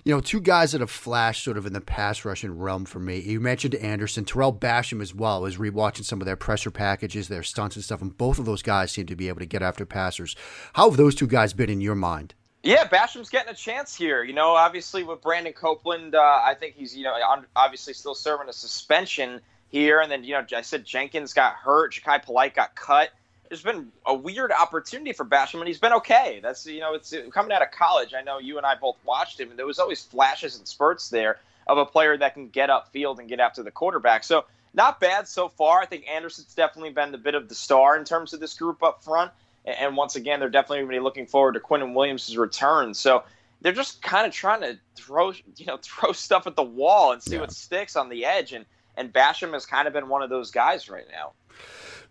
You 0.03 0.13
know, 0.13 0.21
two 0.21 0.41
guys 0.41 0.71
that 0.73 0.81
have 0.81 0.91
flashed 0.91 1.43
sort 1.43 1.57
of 1.57 1.65
in 1.65 1.73
the 1.73 1.81
pass 1.81 2.23
rushing 2.23 2.59
realm 2.59 2.85
for 2.85 2.99
me. 2.99 3.19
You 3.19 3.39
mentioned 3.39 3.75
Anderson, 3.75 4.25
Tarell 4.25 4.53
Basham 4.53 5.01
as 5.01 5.15
well. 5.15 5.37
I 5.37 5.39
was 5.39 5.57
rewatching 5.57 6.05
some 6.05 6.21
of 6.21 6.25
their 6.25 6.35
pressure 6.35 6.69
packages, 6.69 7.27
their 7.27 7.41
stunts 7.41 7.75
and 7.75 7.83
stuff, 7.83 8.01
and 8.01 8.15
both 8.15 8.37
of 8.37 8.45
those 8.45 8.61
guys 8.61 8.91
seem 8.91 9.07
to 9.07 9.15
be 9.15 9.27
able 9.27 9.39
to 9.39 9.45
get 9.45 9.63
after 9.63 9.85
passers. 9.85 10.35
How 10.73 10.89
have 10.89 10.97
those 10.97 11.15
two 11.15 11.27
guys 11.27 11.53
been 11.53 11.69
in 11.69 11.81
your 11.81 11.95
mind? 11.95 12.35
Yeah, 12.63 12.87
Basham's 12.87 13.29
getting 13.29 13.51
a 13.51 13.55
chance 13.55 13.95
here. 13.95 14.23
You 14.23 14.33
know, 14.33 14.49
obviously 14.49 15.03
with 15.03 15.21
Brandon 15.21 15.53
Copeland, 15.53 16.13
uh, 16.13 16.19
I 16.19 16.55
think 16.59 16.75
he's 16.75 16.95
you 16.95 17.03
know 17.03 17.15
obviously 17.55 17.93
still 17.93 18.13
serving 18.13 18.49
a 18.49 18.53
suspension 18.53 19.41
here, 19.69 19.99
and 19.99 20.11
then 20.11 20.23
you 20.23 20.33
know 20.33 20.45
I 20.55 20.61
said 20.61 20.85
Jenkins 20.85 21.33
got 21.33 21.55
hurt, 21.55 21.93
Jachai 21.93 22.23
Polite 22.23 22.55
got 22.55 22.75
cut. 22.75 23.09
There's 23.49 23.63
been 23.63 23.91
a 24.05 24.13
weird 24.13 24.51
opportunity 24.51 25.11
for 25.11 25.25
Basham, 25.25 25.59
and 25.59 25.67
he's 25.67 25.79
been 25.79 25.93
okay. 25.93 26.39
That's 26.41 26.67
you 26.67 26.81
know 26.81 26.93
it's 26.93 27.13
coming 27.33 27.51
out 27.51 27.63
of 27.63 27.71
college. 27.71 28.13
I 28.13 28.21
know 28.21 28.37
you 28.37 28.57
and 28.57 28.65
I 28.65 28.75
both 28.75 28.97
watched 29.05 29.39
him, 29.39 29.49
and 29.49 29.57
there 29.57 29.65
was 29.65 29.79
always 29.79 30.03
flashes 30.03 30.57
and 30.57 30.67
spurts 30.67 31.09
there 31.09 31.39
of 31.67 31.79
a 31.79 31.85
player 31.85 32.15
that 32.15 32.35
can 32.35 32.49
get 32.49 32.69
upfield 32.69 33.19
and 33.19 33.27
get 33.27 33.39
after 33.39 33.63
the 33.63 33.71
quarterback. 33.71 34.23
So 34.23 34.45
not 34.73 34.99
bad 34.99 35.27
so 35.27 35.49
far. 35.49 35.81
I 35.81 35.85
think 35.85 36.07
Anderson's 36.07 36.53
definitely 36.53 36.91
been 36.91 37.11
the 37.11 37.17
bit 37.17 37.35
of 37.35 37.49
the 37.49 37.55
star 37.55 37.97
in 37.97 38.05
terms 38.05 38.33
of 38.33 38.39
this 38.39 38.53
group 38.53 38.83
up 38.83 39.03
front. 39.03 39.31
And 39.65 39.95
once 39.95 40.15
again, 40.15 40.39
they're 40.39 40.49
definitely 40.49 40.79
going 40.79 40.89
to 40.89 40.95
be 40.97 41.03
looking 41.03 41.27
forward 41.27 41.53
to 41.53 41.59
Quinnen 41.59 41.93
Williams' 41.93 42.35
return. 42.35 42.93
So 42.93 43.23
they're 43.61 43.73
just 43.73 44.01
kind 44.01 44.25
of 44.25 44.33
trying 44.33 44.61
to 44.61 44.79
throw, 44.95 45.31
you 45.55 45.65
know, 45.65 45.77
throw 45.81 46.11
stuff 46.11 46.47
at 46.47 46.55
the 46.55 46.63
wall 46.63 47.11
and 47.11 47.21
see 47.21 47.35
yeah. 47.35 47.41
what 47.41 47.51
sticks 47.51 47.95
on 47.95 48.09
the 48.09 48.25
edge. 48.25 48.53
And 48.53 48.65
and 48.97 49.13
Basham 49.13 49.53
has 49.53 49.65
kind 49.65 49.87
of 49.87 49.93
been 49.93 50.09
one 50.09 50.21
of 50.21 50.29
those 50.29 50.51
guys 50.51 50.89
right 50.89 51.05
now. 51.11 51.31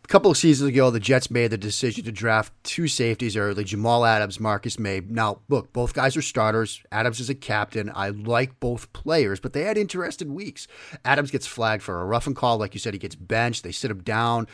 A 0.02 0.08
couple 0.08 0.30
of 0.30 0.36
seasons 0.36 0.70
ago, 0.70 0.90
the 0.90 0.98
Jets 0.98 1.30
made 1.30 1.52
the 1.52 1.58
decision 1.58 2.04
to 2.04 2.12
draft 2.12 2.52
two 2.64 2.88
safeties 2.88 3.36
early 3.36 3.64
Jamal 3.64 4.04
Adams, 4.04 4.40
Marcus 4.40 4.78
Maye. 4.78 5.02
Now, 5.06 5.40
look, 5.48 5.72
both 5.72 5.92
guys 5.92 6.16
are 6.16 6.22
starters. 6.22 6.82
Adams 6.90 7.20
is 7.20 7.28
a 7.28 7.34
captain. 7.34 7.92
I 7.94 8.08
like 8.08 8.58
both 8.60 8.92
players, 8.92 9.40
but 9.40 9.52
they 9.52 9.62
had 9.62 9.76
interesting 9.76 10.34
weeks. 10.34 10.66
Adams 11.04 11.30
gets 11.30 11.46
flagged 11.46 11.82
for 11.82 12.00
a 12.00 12.06
roughing 12.06 12.34
call. 12.34 12.58
Like 12.58 12.74
you 12.74 12.80
said, 12.80 12.94
he 12.94 12.98
gets 12.98 13.14
benched. 13.14 13.62
They 13.62 13.72
sit 13.72 13.90
him 13.90 14.02
down 14.02 14.48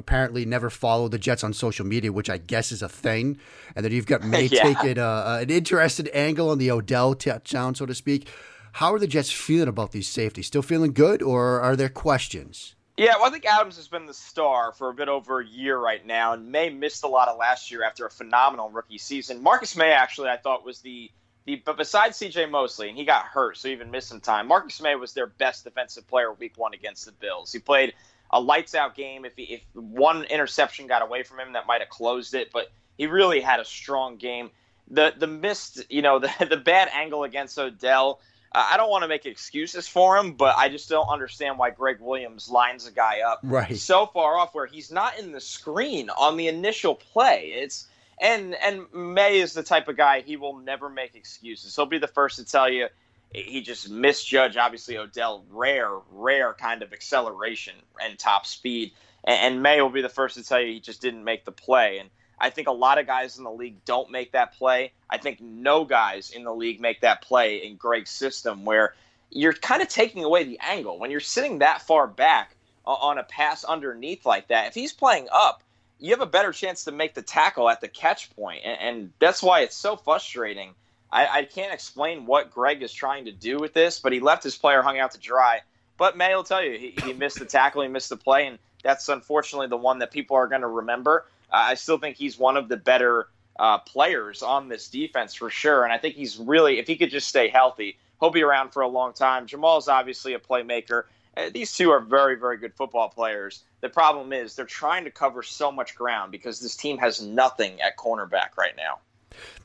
apparently 0.00 0.44
never 0.44 0.70
follow 0.70 1.06
the 1.06 1.18
Jets 1.18 1.44
on 1.44 1.52
social 1.52 1.86
media, 1.86 2.12
which 2.12 2.28
I 2.28 2.38
guess 2.38 2.72
is 2.72 2.82
a 2.82 2.88
thing. 2.88 3.38
And 3.76 3.84
then 3.84 3.92
you've 3.92 4.06
got 4.06 4.24
Maye 4.24 4.46
Yeah. 4.52 4.62
taking 4.74 4.98
uh, 4.98 5.38
an 5.42 5.50
interested 5.50 6.10
angle 6.12 6.50
on 6.50 6.58
the 6.58 6.70
Odell 6.70 7.14
touchdown, 7.14 7.74
so 7.76 7.86
to 7.86 7.94
speak. 7.94 8.28
How 8.72 8.92
are 8.94 8.98
the 8.98 9.06
Jets 9.06 9.30
feeling 9.30 9.68
about 9.68 9.92
these 9.92 10.08
safeties? 10.08 10.46
Still 10.46 10.62
feeling 10.62 10.92
good, 10.92 11.22
or 11.22 11.60
are 11.60 11.76
there 11.76 11.88
questions? 11.88 12.74
Yeah, 12.96 13.14
well, 13.16 13.26
I 13.26 13.30
think 13.30 13.46
Adams 13.46 13.76
has 13.76 13.88
been 13.88 14.06
the 14.06 14.12
star 14.14 14.72
for 14.72 14.90
a 14.90 14.94
bit 14.94 15.08
over 15.08 15.40
a 15.40 15.46
year 15.46 15.78
right 15.78 16.04
now, 16.04 16.34
and 16.34 16.52
Maye 16.52 16.70
missed 16.70 17.02
a 17.02 17.08
lot 17.08 17.28
of 17.28 17.38
last 17.38 17.70
year 17.70 17.82
after 17.82 18.04
a 18.04 18.10
phenomenal 18.10 18.68
rookie 18.68 18.98
season. 18.98 19.42
Marcus 19.42 19.74
Maye, 19.74 19.92
actually, 19.92 20.28
I 20.28 20.36
thought 20.36 20.64
was 20.64 20.80
the 20.80 21.10
the 21.46 21.56
but 21.64 21.78
besides 21.78 22.18
C.J. 22.18 22.46
Mosley, 22.46 22.90
and 22.90 22.98
he 22.98 23.04
got 23.06 23.24
hurt, 23.24 23.56
so 23.56 23.68
he 23.68 23.74
even 23.74 23.90
missed 23.90 24.08
some 24.08 24.20
time. 24.20 24.46
Marcus 24.46 24.82
Maye 24.82 24.96
was 24.96 25.14
their 25.14 25.26
best 25.26 25.64
defensive 25.64 26.06
player 26.06 26.32
week 26.34 26.52
one 26.58 26.74
against 26.74 27.06
the 27.06 27.12
Bills. 27.12 27.50
He 27.50 27.58
played 27.58 27.94
a 28.32 28.40
lights 28.40 28.74
out 28.74 28.94
game. 28.94 29.24
If 29.24 29.36
he, 29.36 29.44
if 29.44 29.60
one 29.74 30.24
interception 30.24 30.86
got 30.86 31.02
away 31.02 31.22
from 31.22 31.40
him, 31.40 31.52
that 31.54 31.66
might 31.66 31.80
have 31.80 31.90
closed 31.90 32.34
it, 32.34 32.50
but 32.52 32.70
he 32.96 33.06
really 33.06 33.40
had 33.40 33.60
a 33.60 33.64
strong 33.64 34.16
game. 34.16 34.50
The 34.90 35.12
the 35.16 35.26
missed, 35.26 35.82
you 35.90 36.02
know, 36.02 36.18
the 36.20 36.30
the 36.48 36.56
bad 36.56 36.88
angle 36.92 37.24
against 37.24 37.58
Odell. 37.58 38.20
Uh, 38.52 38.68
I 38.72 38.76
don't 38.76 38.90
want 38.90 39.02
to 39.02 39.08
make 39.08 39.26
excuses 39.26 39.86
for 39.86 40.16
him, 40.16 40.32
but 40.32 40.56
I 40.56 40.68
just 40.68 40.88
don't 40.88 41.06
understand 41.06 41.56
why 41.56 41.70
Gregg 41.70 42.00
Williams 42.00 42.50
lines 42.50 42.84
a 42.84 42.90
guy 42.90 43.20
up 43.20 43.38
Right. 43.44 43.76
so 43.76 44.06
far 44.06 44.36
off 44.36 44.56
where 44.56 44.66
he's 44.66 44.90
not 44.90 45.20
in 45.20 45.30
the 45.30 45.40
screen 45.40 46.10
on 46.10 46.36
the 46.36 46.48
initial 46.48 46.96
play. 46.96 47.52
It's 47.54 47.86
and 48.20 48.56
and 48.56 48.92
Maye 48.92 49.38
is 49.38 49.52
the 49.54 49.62
type 49.62 49.86
of 49.86 49.96
guy 49.96 50.20
he 50.22 50.36
will 50.36 50.56
never 50.58 50.88
make 50.88 51.14
excuses. 51.14 51.76
He'll 51.76 51.86
be 51.86 51.98
the 51.98 52.08
first 52.08 52.36
to 52.38 52.44
tell 52.44 52.68
you 52.68 52.88
he 53.32 53.60
just 53.60 53.88
misjudged 53.90 54.56
obviously 54.56 54.96
Odell 54.96 55.44
rare 55.50 55.90
rare 56.10 56.54
kind 56.54 56.82
of 56.82 56.92
acceleration 56.92 57.74
and 58.02 58.18
top 58.18 58.46
speed 58.46 58.92
and, 59.24 59.54
and 59.54 59.62
Maye 59.62 59.80
will 59.80 59.90
be 59.90 60.02
the 60.02 60.08
first 60.08 60.36
to 60.36 60.44
tell 60.44 60.60
you 60.60 60.72
he 60.72 60.80
just 60.80 61.00
didn't 61.00 61.24
make 61.24 61.44
the 61.44 61.52
play 61.52 61.98
and 61.98 62.10
I 62.40 62.48
think 62.48 62.68
a 62.68 62.72
lot 62.72 62.98
of 62.98 63.06
guys 63.06 63.36
in 63.36 63.44
the 63.44 63.50
league 63.50 63.84
don't 63.84 64.10
make 64.10 64.32
that 64.32 64.54
play. 64.54 64.92
I 65.10 65.18
think 65.18 65.40
no 65.42 65.84
guys 65.84 66.30
in 66.30 66.42
the 66.42 66.54
league 66.54 66.80
make 66.80 67.02
that 67.02 67.20
play 67.20 67.66
in 67.66 67.76
Gregg's 67.76 68.10
system 68.10 68.64
where 68.64 68.94
you're 69.30 69.52
kind 69.52 69.82
of 69.82 69.88
taking 69.88 70.24
away 70.24 70.44
the 70.44 70.58
angle 70.60 70.98
when 70.98 71.10
you're 71.10 71.20
sitting 71.20 71.58
that 71.58 71.82
far 71.82 72.06
back 72.06 72.56
on 72.86 73.18
a 73.18 73.22
pass 73.22 73.62
underneath 73.64 74.24
like 74.24 74.48
that. 74.48 74.68
If 74.68 74.74
he's 74.74 74.92
playing 74.92 75.28
up, 75.30 75.62
you 75.98 76.10
have 76.10 76.22
a 76.22 76.26
better 76.26 76.50
chance 76.52 76.84
to 76.84 76.92
make 76.92 77.14
the 77.14 77.22
tackle 77.22 77.68
at 77.68 77.82
the 77.82 77.88
catch 77.88 78.34
point, 78.34 78.62
and, 78.64 78.80
and 78.80 79.12
that's 79.18 79.42
why 79.42 79.60
it's 79.60 79.76
so 79.76 79.96
frustrating. 79.96 80.74
I, 81.12 81.26
I 81.26 81.44
can't 81.44 81.72
explain 81.72 82.26
what 82.26 82.52
Gregg 82.52 82.82
is 82.82 82.92
trying 82.92 83.24
to 83.24 83.32
do 83.32 83.58
with 83.58 83.74
this, 83.74 83.98
but 83.98 84.12
he 84.12 84.20
left 84.20 84.42
his 84.42 84.56
player 84.56 84.82
hung 84.82 84.98
out 84.98 85.12
to 85.12 85.18
dry. 85.18 85.60
But 85.96 86.16
Maye 86.16 86.34
will 86.34 86.44
tell 86.44 86.64
you 86.64 86.78
he, 86.78 86.94
he 87.04 87.12
missed 87.12 87.38
the 87.38 87.44
tackle, 87.44 87.82
he 87.82 87.88
missed 87.88 88.08
the 88.08 88.16
play, 88.16 88.46
and 88.46 88.58
that's 88.82 89.08
unfortunately 89.08 89.66
the 89.66 89.76
one 89.76 89.98
that 89.98 90.10
people 90.10 90.36
are 90.36 90.46
going 90.46 90.62
to 90.62 90.68
remember. 90.68 91.26
Uh, 91.52 91.56
I 91.56 91.74
still 91.74 91.98
think 91.98 92.16
he's 92.16 92.38
one 92.38 92.56
of 92.56 92.68
the 92.68 92.76
better 92.76 93.28
uh, 93.58 93.78
players 93.78 94.42
on 94.42 94.68
this 94.68 94.88
defense 94.88 95.34
for 95.34 95.50
sure, 95.50 95.84
and 95.84 95.92
I 95.92 95.98
think 95.98 96.14
he's 96.14 96.38
really, 96.38 96.78
if 96.78 96.86
he 96.86 96.96
could 96.96 97.10
just 97.10 97.28
stay 97.28 97.48
healthy, 97.48 97.98
he'll 98.20 98.30
be 98.30 98.42
around 98.42 98.70
for 98.70 98.82
a 98.82 98.88
long 98.88 99.12
time. 99.12 99.46
Jamal's 99.46 99.88
obviously 99.88 100.34
a 100.34 100.38
playmaker. 100.38 101.04
Uh, 101.36 101.50
these 101.52 101.76
two 101.76 101.90
are 101.90 102.00
very, 102.00 102.36
very 102.36 102.56
good 102.56 102.74
football 102.74 103.08
players. 103.08 103.62
The 103.80 103.88
problem 103.88 104.32
is 104.32 104.54
they're 104.54 104.64
trying 104.64 105.04
to 105.04 105.10
cover 105.10 105.42
so 105.42 105.72
much 105.72 105.94
ground 105.94 106.32
because 106.32 106.60
this 106.60 106.76
team 106.76 106.98
has 106.98 107.20
nothing 107.20 107.80
at 107.80 107.96
cornerback 107.96 108.56
right 108.56 108.76
now. 108.76 109.00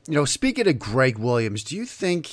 You 0.08 0.14
know, 0.14 0.24
speaking 0.24 0.68
of 0.68 0.78
Gregg 0.78 1.18
Williams, 1.18 1.64
do 1.64 1.76
you 1.76 1.84
think 1.84 2.30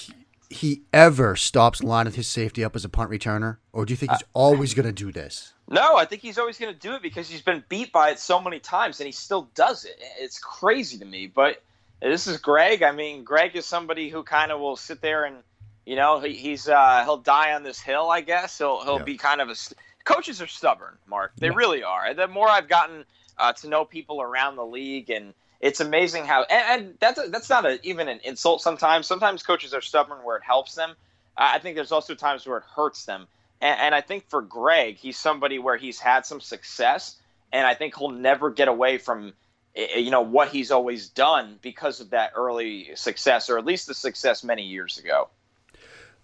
he 0.49 0.83
ever 0.93 1.35
stops 1.35 1.81
lining 1.81 2.13
his 2.13 2.27
safety 2.27 2.63
up 2.63 2.75
as 2.75 2.85
a 2.85 2.89
punt 2.89 3.09
returner, 3.09 3.57
or 3.71 3.85
do 3.85 3.93
you 3.93 3.97
think 3.97 4.11
he's 4.11 4.23
always 4.33 4.73
going 4.75 4.85
to 4.85 4.91
do 4.91 5.11
this? 5.11 5.53
No, 5.67 5.95
I 5.97 6.05
think 6.05 6.21
he's 6.21 6.37
always 6.37 6.59
going 6.59 6.73
to 6.73 6.79
do 6.79 6.93
it 6.93 7.01
because 7.01 7.27
he's 7.29 7.41
been 7.41 7.63
beat 7.69 7.91
by 7.91 8.11
it 8.11 8.19
so 8.19 8.39
many 8.39 8.59
times 8.59 8.99
and 8.99 9.07
he 9.07 9.11
still 9.11 9.49
does 9.55 9.85
it. 9.85 9.95
It's 10.19 10.37
crazy 10.37 10.97
to 10.99 11.05
me. 11.05 11.25
But 11.27 11.63
this 12.01 12.27
is 12.27 12.37
Gregg. 12.37 12.83
I 12.83 12.91
mean, 12.91 13.23
Gregg 13.23 13.55
is 13.55 13.65
somebody 13.65 14.09
who 14.09 14.21
kind 14.23 14.51
of 14.51 14.59
will 14.59 14.75
sit 14.75 15.01
there 15.01 15.23
and, 15.25 15.37
you 15.85 15.95
know, 15.95 16.19
he, 16.19 16.33
he's 16.33 16.67
uh, 16.67 17.01
he'll 17.03 17.17
die 17.17 17.53
on 17.53 17.63
this 17.63 17.79
hill. 17.79 18.09
I 18.11 18.21
guess 18.21 18.57
he'll 18.57 18.83
he'll 18.83 18.97
Yeah. 18.99 19.03
be 19.03 19.17
kind 19.17 19.41
of 19.41 19.49
a. 19.49 19.55
st- 19.55 19.79
Coaches 20.03 20.41
are 20.41 20.47
stubborn, 20.47 20.97
Mark. 21.07 21.31
They 21.37 21.47
Yeah. 21.47 21.53
really 21.55 21.81
are. 21.81 22.13
The 22.13 22.27
more 22.27 22.49
I've 22.49 22.67
gotten 22.67 23.05
uh, 23.37 23.53
to 23.53 23.69
know 23.69 23.85
people 23.85 24.21
around 24.21 24.57
the 24.57 24.65
league, 24.65 25.09
and 25.09 25.33
it's 25.63 25.79
amazing 25.79 26.25
how. 26.25 26.43
And, 26.43 26.81
and 26.83 26.93
that's 26.99 27.29
that's 27.29 27.49
not 27.49 27.65
a, 27.65 27.79
even 27.87 28.09
an 28.09 28.19
insult. 28.25 28.61
Sometimes, 28.61 29.07
sometimes 29.07 29.43
coaches 29.43 29.73
are 29.73 29.79
stubborn 29.79 30.19
where 30.23 30.35
it 30.35 30.43
helps 30.43 30.75
them. 30.75 30.93
I 31.37 31.59
think 31.59 31.75
there's 31.75 31.93
also 31.93 32.15
times 32.15 32.45
where 32.45 32.57
it 32.57 32.65
hurts 32.75 33.05
them. 33.05 33.27
And, 33.61 33.79
and 33.79 33.95
I 33.95 34.01
think 34.01 34.29
for 34.29 34.41
Gregg, 34.41 34.97
he's 34.97 35.17
somebody 35.17 35.59
where 35.59 35.77
he's 35.77 35.99
had 35.99 36.25
some 36.25 36.41
success, 36.41 37.15
and 37.53 37.65
I 37.65 37.75
think 37.75 37.97
he'll 37.97 38.11
never 38.11 38.51
get 38.51 38.67
away 38.67 38.97
from 38.97 39.33
eh, 39.73 39.99
you 39.99 40.11
know 40.11 40.21
what 40.21 40.49
he's 40.49 40.69
always 40.69 41.07
done 41.07 41.59
because 41.61 42.01
of 42.01 42.09
that 42.09 42.33
early 42.35 42.91
success, 42.95 43.49
or 43.49 43.57
at 43.57 43.65
least 43.65 43.87
the 43.87 43.93
success 43.93 44.43
many 44.43 44.63
years 44.63 44.97
ago. 44.97 45.29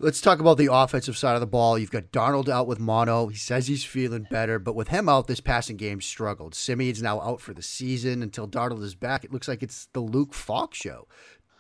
Let's 0.02 0.22
talk 0.22 0.40
about 0.40 0.58
the 0.58 0.70
offensive 0.72 1.18
side 1.18 1.36
of 1.36 1.42
the 1.42 1.46
ball. 1.46 1.78
You've 1.78 1.92
got 1.92 2.14
Darnold 2.14 2.48
out 2.48 2.68
with 2.68 2.80
mono. 2.80 3.28
He 3.28 3.36
says 3.36 3.68
he's 3.68 3.84
feeling 3.84 4.26
better, 4.32 4.58
but 4.58 4.74
with 4.74 4.88
him 4.88 5.10
out, 5.10 5.28
this 5.28 5.42
passing 5.42 5.76
game 5.76 6.00
struggled. 6.00 6.56
Siemian's 6.56 7.02
now 7.02 7.20
out 7.20 7.42
for 7.42 7.54
the 7.54 7.62
season 7.62 8.24
until 8.24 8.48
Darnold 8.48 8.82
is 8.82 8.96
back. 8.96 9.26
It 9.26 9.34
looks 9.34 9.50
like 9.50 9.62
it's 9.62 9.90
the 9.92 10.00
Luke 10.00 10.34
Falk 10.34 10.74
show. 10.74 11.10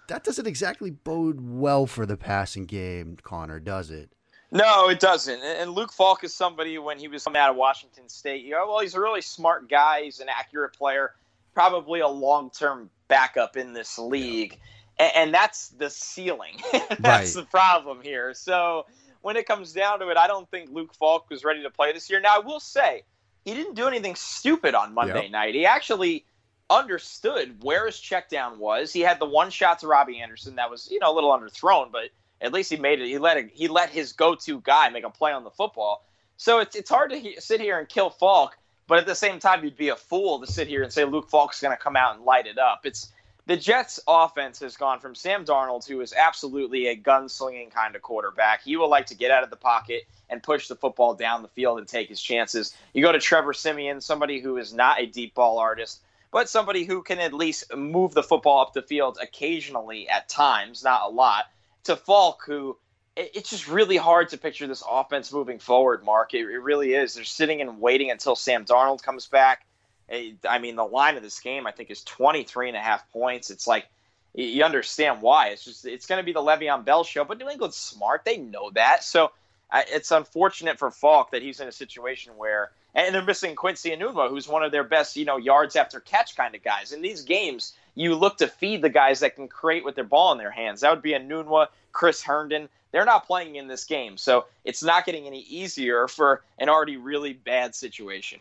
That 0.08 0.24
doesn't 0.24 0.48
exactly 0.48 0.90
bode 0.90 1.42
well 1.42 1.86
for 1.86 2.06
the 2.06 2.16
passing 2.16 2.66
game, 2.66 3.18
Connor, 3.22 3.60
does 3.60 3.92
it? 3.92 4.10
No, 4.52 4.88
it 4.88 5.02
doesn't. 5.02 5.42
And 5.42 5.72
Luke 5.72 5.92
Falk 5.92 6.24
is 6.24 6.34
somebody 6.34 6.78
when 6.78 6.98
he 6.98 7.10
was 7.10 7.26
coming 7.26 7.42
out 7.42 7.50
of 7.50 7.58
Washington 7.58 8.08
State, 8.08 8.46
you 8.46 8.54
go, 8.54 8.70
well, 8.70 8.80
he's 8.80 8.96
a 8.96 9.02
really 9.02 9.22
smart 9.22 9.70
guy. 9.70 10.04
He's 10.04 10.22
an 10.22 10.30
accurate 10.30 10.72
player, 10.72 11.12
probably 11.54 12.00
a 12.00 12.08
long 12.08 12.52
term 12.52 12.90
backup 13.10 13.58
in 13.58 13.74
this 13.74 14.00
league. 14.00 14.58
And, 15.00 15.12
and 15.16 15.34
that's 15.34 15.70
the 15.70 15.90
ceiling. 15.90 16.62
that's 17.00 17.00
Right. 17.00 17.34
the 17.34 17.44
problem 17.50 18.02
here. 18.02 18.34
So 18.34 18.86
when 19.22 19.38
it 19.38 19.48
comes 19.48 19.74
down 19.74 20.00
to 20.00 20.10
it, 20.10 20.18
I 20.18 20.28
don't 20.28 20.50
think 20.52 20.70
Luke 20.72 20.94
Falk 20.94 21.30
was 21.30 21.44
ready 21.44 21.64
to 21.64 21.70
play 21.72 21.92
this 21.94 22.10
year. 22.10 22.20
Now, 22.20 22.36
I 22.36 22.40
will 22.40 22.60
say, 22.60 23.04
he 23.46 23.54
didn't 23.54 23.76
do 23.76 23.88
anything 23.88 24.16
stupid 24.16 24.76
on 24.76 24.94
Monday 24.94 25.24
Yep. 25.24 25.32
night. 25.32 25.56
He 25.56 25.66
actually 25.66 26.26
understood 26.70 27.64
where 27.64 27.86
his 27.88 28.00
check 28.00 28.30
down 28.30 28.60
was. 28.60 28.94
He 28.94 29.00
had 29.02 29.20
the 29.20 29.26
one 29.26 29.50
shot 29.50 29.80
to 29.80 29.88
Robbie 29.88 30.22
Anderson 30.22 30.56
that 30.58 30.70
was, 30.70 30.88
you 30.92 31.00
know, 31.00 31.12
a 31.12 31.16
little 31.16 31.32
underthrown, 31.32 31.92
but 31.92 32.10
at 32.42 32.54
least 32.54 32.70
he 32.70 32.78
made 32.78 33.02
it. 33.02 33.08
He 33.08 33.18
let 33.18 33.38
it, 33.38 33.50
he 33.54 33.68
let 33.68 33.90
his 33.90 34.14
go-to 34.14 34.62
guy 34.62 34.90
make 34.90 35.04
a 35.04 35.10
play 35.10 35.32
on 35.32 35.44
the 35.44 35.50
football. 35.50 36.04
So 36.38 36.60
it's 36.60 36.76
it's 36.76 36.90
hard 36.90 37.12
to 37.12 37.18
he, 37.20 37.36
sit 37.40 37.60
here 37.60 37.80
and 37.80 37.90
kill 37.90 38.10
Falk, 38.10 38.56
but 38.88 38.98
at 39.00 39.06
the 39.06 39.16
same 39.16 39.40
time, 39.40 39.64
you'd 39.64 39.76
be 39.78 39.90
a 39.90 39.96
fool 39.96 40.40
to 40.40 40.48
sit 40.48 40.68
here 40.68 40.84
and 40.84 40.94
say 40.94 41.04
Luke 41.06 41.30
Falk's 41.30 41.60
going 41.62 41.76
to 41.76 41.82
come 41.82 41.96
out 41.96 42.16
and 42.16 42.24
light 42.24 42.46
it 42.48 42.58
up. 42.58 42.82
It's 42.86 43.12
the 43.50 43.58
Jets' 43.58 44.00
offense 44.08 44.60
has 44.60 44.78
gone 44.78 45.00
from 45.00 45.16
Sam 45.16 45.44
Darnold, 45.44 45.88
who 45.88 46.02
is 46.02 46.14
absolutely 46.14 46.86
a 46.86 46.96
gunslinging 46.96 47.72
kind 47.72 47.96
of 47.96 48.04
quarterback. 48.04 48.62
He 48.62 48.78
will 48.78 48.92
like 48.92 49.08
to 49.08 49.16
get 49.16 49.32
out 49.32 49.44
of 49.44 49.50
the 49.50 49.56
pocket 49.56 50.04
and 50.30 50.44
push 50.44 50.68
the 50.68 50.76
football 50.76 51.16
down 51.16 51.42
the 51.42 51.48
field 51.48 51.80
and 51.80 51.88
take 51.88 52.10
his 52.10 52.22
chances. 52.22 52.76
You 52.94 53.02
go 53.02 53.12
to 53.12 53.18
Trevor 53.18 53.54
Siemian, 53.54 54.02
somebody 54.02 54.40
who 54.40 54.58
is 54.58 54.72
not 54.72 55.02
a 55.02 55.08
deep 55.08 55.34
ball 55.34 55.58
artist, 55.58 56.00
but 56.32 56.48
somebody 56.48 56.84
who 56.84 57.02
can 57.02 57.18
at 57.18 57.34
least 57.34 57.76
move 57.76 58.14
the 58.14 58.22
football 58.22 58.62
up 58.62 58.74
the 58.74 58.84
field 58.84 59.18
occasionally 59.20 60.08
at 60.08 60.30
times, 60.30 60.84
not 60.84 61.02
a 61.02 61.10
lot. 61.10 61.46
To 61.86 61.96
Falk, 61.96 62.44
who 62.46 62.78
it's 63.16 63.50
just 63.50 63.68
really 63.68 63.98
hard 63.98 64.30
to 64.30 64.38
picture 64.38 64.68
this 64.68 64.84
offense 64.88 65.34
moving 65.34 65.58
forward, 65.58 66.04
Mark. 66.06 66.36
It, 66.36 66.42
it 66.42 66.60
really 66.60 66.94
is. 66.94 67.16
They're 67.16 67.24
sitting 67.24 67.62
and 67.62 67.82
waiting 67.82 68.12
until 68.12 68.36
Sam 68.36 68.64
Darnold 68.64 69.02
comes 69.02 69.26
back. 69.26 69.66
I 70.12 70.60
mean, 70.60 70.76
the 70.76 70.84
line 70.84 71.18
of 71.18 71.24
this 71.24 71.40
game, 71.40 71.68
I 71.68 71.72
think, 71.72 71.92
is 71.92 72.04
23 72.04 72.70
and 72.70 72.78
a 72.78 72.82
half 72.82 73.10
points. 73.12 73.50
It's 73.50 73.68
like, 73.68 73.86
you 74.34 74.64
understand 74.64 75.22
why. 75.22 75.50
It's 75.50 75.66
just, 75.66 75.86
it's 75.86 76.06
going 76.06 76.20
to 76.20 76.26
be 76.26 76.34
the 76.34 76.42
Le'Veon 76.42 76.86
Bell 76.86 77.04
show, 77.04 77.24
but 77.24 77.38
New 77.38 77.50
England's 77.50 77.78
smart. 77.78 78.26
They 78.26 78.38
know 78.38 78.72
that. 78.72 79.04
So 79.04 79.32
it's 79.74 80.12
unfortunate 80.12 80.80
for 80.80 80.92
Falk 80.92 81.32
that 81.32 81.42
he's 81.42 81.60
in 81.60 81.68
a 81.68 81.72
situation 81.72 82.34
where, 82.38 82.72
and 82.96 83.14
they're 83.14 83.24
missing 83.24 83.56
Quincy 83.56 83.92
Enunwa, 83.92 84.30
who's 84.30 84.48
one 84.48 84.64
of 84.64 84.72
their 84.72 84.84
best, 84.84 85.16
you 85.16 85.26
know, 85.26 85.38
yards 85.38 85.76
after 85.76 86.00
catch 86.00 86.36
kind 86.36 86.56
of 86.56 86.64
guys. 86.64 86.92
In 86.92 87.02
these 87.02 87.22
games, 87.24 87.74
you 87.96 88.16
look 88.16 88.38
to 88.38 88.48
feed 88.48 88.82
the 88.82 88.90
guys 88.90 89.20
that 89.20 89.36
can 89.36 89.48
create 89.48 89.86
with 89.86 89.96
their 89.96 90.04
ball 90.04 90.32
in 90.32 90.38
their 90.38 90.52
hands. 90.52 90.82
That 90.82 90.92
would 90.92 91.04
be 91.04 91.12
Enunwa, 91.12 91.68
Chris 91.92 92.24
Herndon. 92.24 92.70
They're 92.92 93.06
not 93.06 93.28
playing 93.28 93.56
in 93.56 93.68
this 93.68 93.84
game, 93.84 94.18
so 94.18 94.46
it's 94.66 94.82
not 94.82 95.06
getting 95.06 95.28
any 95.28 95.42
easier 95.42 96.08
for 96.08 96.44
an 96.58 96.70
already 96.70 96.98
really 96.98 97.34
bad 97.34 97.76
situation. 97.76 98.40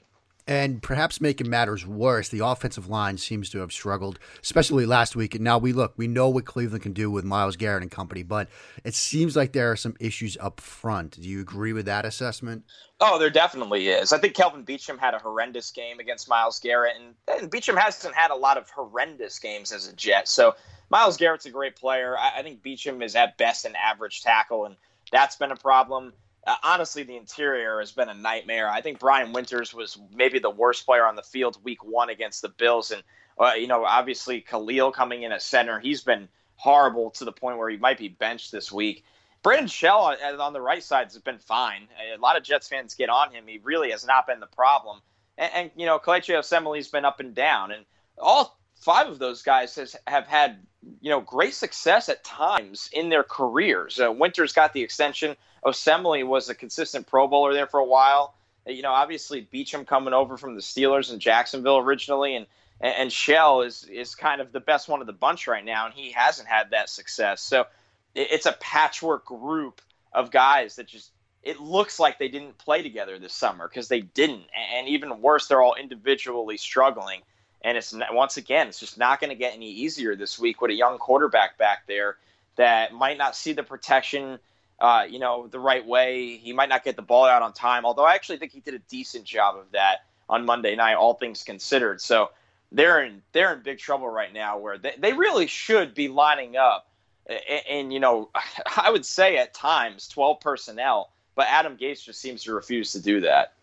And 0.48 0.82
perhaps 0.82 1.20
making 1.20 1.50
matters 1.50 1.86
worse, 1.86 2.30
the 2.30 2.42
offensive 2.42 2.88
line 2.88 3.18
seems 3.18 3.50
to 3.50 3.58
have 3.58 3.70
struggled, 3.70 4.18
especially 4.42 4.86
last 4.86 5.14
week. 5.14 5.34
And 5.34 5.44
now 5.44 5.58
we 5.58 5.74
look, 5.74 5.92
we 5.98 6.08
know 6.08 6.30
what 6.30 6.46
Cleveland 6.46 6.82
can 6.82 6.94
do 6.94 7.10
with 7.10 7.22
Myles 7.22 7.56
Garrett 7.56 7.82
and 7.82 7.90
company, 7.90 8.22
but 8.22 8.48
it 8.82 8.94
seems 8.94 9.36
like 9.36 9.52
there 9.52 9.70
are 9.70 9.76
some 9.76 9.94
issues 10.00 10.38
up 10.40 10.58
front. 10.58 11.20
Do 11.20 11.28
you 11.28 11.42
agree 11.42 11.74
with 11.74 11.84
that 11.84 12.06
assessment? 12.06 12.64
Oh, 12.98 13.18
there 13.18 13.28
definitely 13.28 13.88
is. 13.88 14.10
I 14.10 14.18
think 14.18 14.32
Kelvin 14.32 14.64
Beachum 14.64 14.98
had 14.98 15.12
a 15.12 15.18
horrendous 15.18 15.70
game 15.70 16.00
against 16.00 16.30
Myles 16.30 16.58
Garrett, 16.58 16.94
and, 16.96 17.50
Beachum 17.50 17.76
hasn't 17.76 18.14
had 18.14 18.30
a 18.30 18.34
lot 18.34 18.56
of 18.56 18.70
horrendous 18.70 19.38
games 19.38 19.70
as 19.70 19.86
a 19.86 19.94
Jet. 19.94 20.28
So 20.28 20.56
Myles 20.88 21.18
Garrett's 21.18 21.44
a 21.44 21.50
great 21.50 21.76
player. 21.76 22.16
I, 22.16 22.38
I 22.38 22.42
think 22.42 22.62
Beachum 22.62 23.04
is 23.04 23.14
at 23.16 23.36
best 23.36 23.66
an 23.66 23.74
average 23.76 24.22
tackle, 24.22 24.64
and 24.64 24.76
that's 25.12 25.36
been 25.36 25.52
a 25.52 25.56
problem. 25.56 26.14
Uh, 26.48 26.56
honestly, 26.62 27.02
the 27.02 27.16
interior 27.16 27.78
has 27.78 27.92
been 27.92 28.08
a 28.08 28.14
nightmare. 28.14 28.70
I 28.70 28.80
think 28.80 28.98
Brian 28.98 29.32
Winters 29.32 29.74
was 29.74 29.98
maybe 30.14 30.38
the 30.38 30.48
worst 30.48 30.86
player 30.86 31.04
on 31.04 31.14
the 31.14 31.22
field 31.22 31.62
week 31.62 31.84
one 31.84 32.08
against 32.08 32.40
the 32.40 32.48
Bills. 32.48 32.90
And, 32.90 33.02
uh, 33.38 33.52
you 33.52 33.66
know, 33.66 33.84
obviously 33.84 34.40
Kalil 34.40 34.90
coming 34.90 35.24
in 35.24 35.32
at 35.32 35.42
center, 35.42 35.78
he's 35.78 36.00
been 36.00 36.26
horrible 36.56 37.10
to 37.10 37.26
the 37.26 37.32
point 37.32 37.58
where 37.58 37.68
he 37.68 37.76
might 37.76 37.98
be 37.98 38.08
benched 38.08 38.50
this 38.50 38.72
week. 38.72 39.04
Brandon 39.42 39.68
Shell 39.68 40.16
uh, 40.22 40.42
on 40.42 40.54
the 40.54 40.60
right 40.60 40.82
side 40.82 41.04
has 41.04 41.18
been 41.18 41.38
fine. 41.38 41.86
A 42.14 42.18
lot 42.18 42.38
of 42.38 42.42
Jets 42.42 42.66
fans 42.66 42.94
get 42.94 43.10
on 43.10 43.30
him. 43.30 43.44
He 43.46 43.58
really 43.62 43.90
has 43.90 44.06
not 44.06 44.26
been 44.26 44.40
the 44.40 44.46
problem. 44.46 45.00
And, 45.36 45.52
and 45.54 45.70
you 45.76 45.84
know, 45.84 45.98
Kelechi 45.98 46.34
Osemele's 46.34 46.88
been 46.88 47.04
up 47.04 47.20
and 47.20 47.34
down. 47.34 47.72
And 47.72 47.84
all 48.16 48.57
five 48.80 49.08
of 49.08 49.18
those 49.18 49.42
guys 49.42 49.74
has, 49.76 49.96
have 50.06 50.26
had, 50.26 50.58
you 51.00 51.10
know, 51.10 51.20
great 51.20 51.54
success 51.54 52.08
at 52.08 52.24
times 52.24 52.88
in 52.92 53.08
their 53.08 53.24
careers. 53.24 54.00
Uh, 54.00 54.12
Winters 54.12 54.52
got 54.52 54.72
the 54.72 54.82
extension– 54.82 55.36
Osemele 55.64 56.26
was 56.26 56.48
a 56.48 56.54
consistent 56.54 57.06
Pro 57.06 57.26
Bowler 57.26 57.52
there 57.52 57.66
for 57.66 57.80
a 57.80 57.84
while. 57.84 58.34
Uh, 58.66 58.72
you 58.72 58.82
know, 58.82 58.92
obviously 58.92 59.46
Beachum 59.52 59.86
coming 59.86 60.14
over 60.14 60.36
from 60.36 60.54
the 60.54 60.60
Steelers 60.60 61.12
in 61.12 61.20
Jacksonville 61.20 61.78
originally, 61.78 62.36
and 62.36 62.46
and 62.80 63.12
Shell 63.12 63.62
is 63.62 63.84
is 63.84 64.14
kind 64.14 64.40
of 64.40 64.52
the 64.52 64.60
best 64.60 64.88
one 64.88 65.00
of 65.00 65.06
the 65.06 65.12
bunch 65.12 65.46
right 65.46 65.64
now, 65.64 65.86
and 65.86 65.94
he 65.94 66.12
hasn't 66.12 66.48
had 66.48 66.70
that 66.70 66.88
success. 66.88 67.42
So 67.42 67.66
it's 68.14 68.46
a 68.46 68.52
patchwork 68.52 69.24
group 69.24 69.80
of 70.12 70.30
guys 70.30 70.76
that 70.76 70.86
just 70.86 71.10
it 71.42 71.60
looks 71.60 71.98
like 71.98 72.18
they 72.18 72.28
didn't 72.28 72.58
play 72.58 72.82
together 72.82 73.18
this 73.18 73.32
summer 73.32 73.68
because 73.68 73.88
they 73.88 74.00
didn't, 74.00 74.44
and 74.76 74.88
even 74.88 75.20
worse, 75.20 75.48
they're 75.48 75.62
all 75.62 75.74
individually 75.74 76.56
struggling. 76.56 77.22
And 77.62 77.76
it's 77.76 77.94
once 78.12 78.36
again, 78.36 78.68
it's 78.68 78.78
just 78.78 78.98
not 78.98 79.20
going 79.20 79.30
to 79.30 79.36
get 79.36 79.54
any 79.54 79.70
easier 79.70 80.14
this 80.14 80.38
week 80.38 80.60
with 80.60 80.70
a 80.70 80.74
young 80.74 80.98
quarterback 80.98 81.58
back 81.58 81.86
there 81.86 82.16
that 82.56 82.92
might 82.92 83.18
not 83.18 83.34
see 83.34 83.52
the 83.52 83.62
protection 83.62 84.38
uh, 84.80 85.04
you 85.08 85.18
know, 85.18 85.48
the 85.48 85.58
right 85.58 85.84
way. 85.84 86.36
He 86.36 86.52
might 86.52 86.68
not 86.68 86.84
get 86.84 86.96
the 86.96 87.02
ball 87.02 87.24
out 87.24 87.42
on 87.42 87.52
time, 87.52 87.84
although 87.84 88.04
I 88.04 88.14
actually 88.14 88.38
think 88.38 88.52
he 88.52 88.60
did 88.60 88.74
a 88.74 88.78
decent 88.78 89.24
job 89.24 89.56
of 89.56 89.70
that 89.72 90.04
on 90.28 90.44
Monday 90.44 90.76
night, 90.76 90.94
all 90.94 91.14
things 91.14 91.42
considered. 91.42 92.00
So 92.00 92.30
they're 92.70 93.02
in 93.02 93.22
they're 93.32 93.54
in 93.54 93.62
big 93.62 93.78
trouble 93.78 94.08
right 94.08 94.32
now, 94.32 94.58
where 94.58 94.78
they, 94.78 94.94
they 94.98 95.12
really 95.12 95.46
should 95.46 95.94
be 95.94 96.08
lining 96.08 96.56
up, 96.56 96.88
and, 97.26 97.40
and 97.68 97.92
you 97.92 97.98
know, 98.00 98.30
I 98.76 98.90
would 98.90 99.06
say 99.06 99.38
at 99.38 99.54
times 99.54 100.06
twelve 100.06 100.40
personnel, 100.40 101.10
but 101.34 101.46
Adam 101.48 101.76
Gase 101.76 102.04
just 102.04 102.20
seems 102.20 102.44
to 102.44 102.54
refuse 102.54 102.92
to 102.92 103.02
do 103.02 103.20
that. 103.22 103.54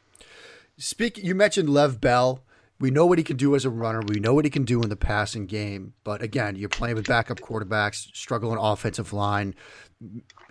Speak. 0.78 1.18
You 1.18 1.36
mentioned 1.36 1.70
Lev 1.70 2.02
Bell. 2.02 2.42
We 2.80 2.92
know 2.92 3.06
what 3.06 3.18
he 3.18 3.24
can 3.24 3.38
do 3.38 3.56
as 3.56 3.64
a 3.64 3.70
runner. 3.70 4.02
We 4.06 4.20
know 4.20 4.34
what 4.34 4.44
he 4.44 4.52
can 4.52 4.66
do 4.66 4.82
in 4.82 4.90
the 4.90 4.98
passing 4.98 5.46
game. 5.46 5.94
But 6.04 6.22
again, 6.22 6.56
you're 6.56 6.68
playing 6.68 6.96
with 6.96 7.08
backup 7.08 7.40
quarterbacks, 7.40 8.08
struggling 8.14 8.58
offensive 8.60 9.14
line 9.14 9.56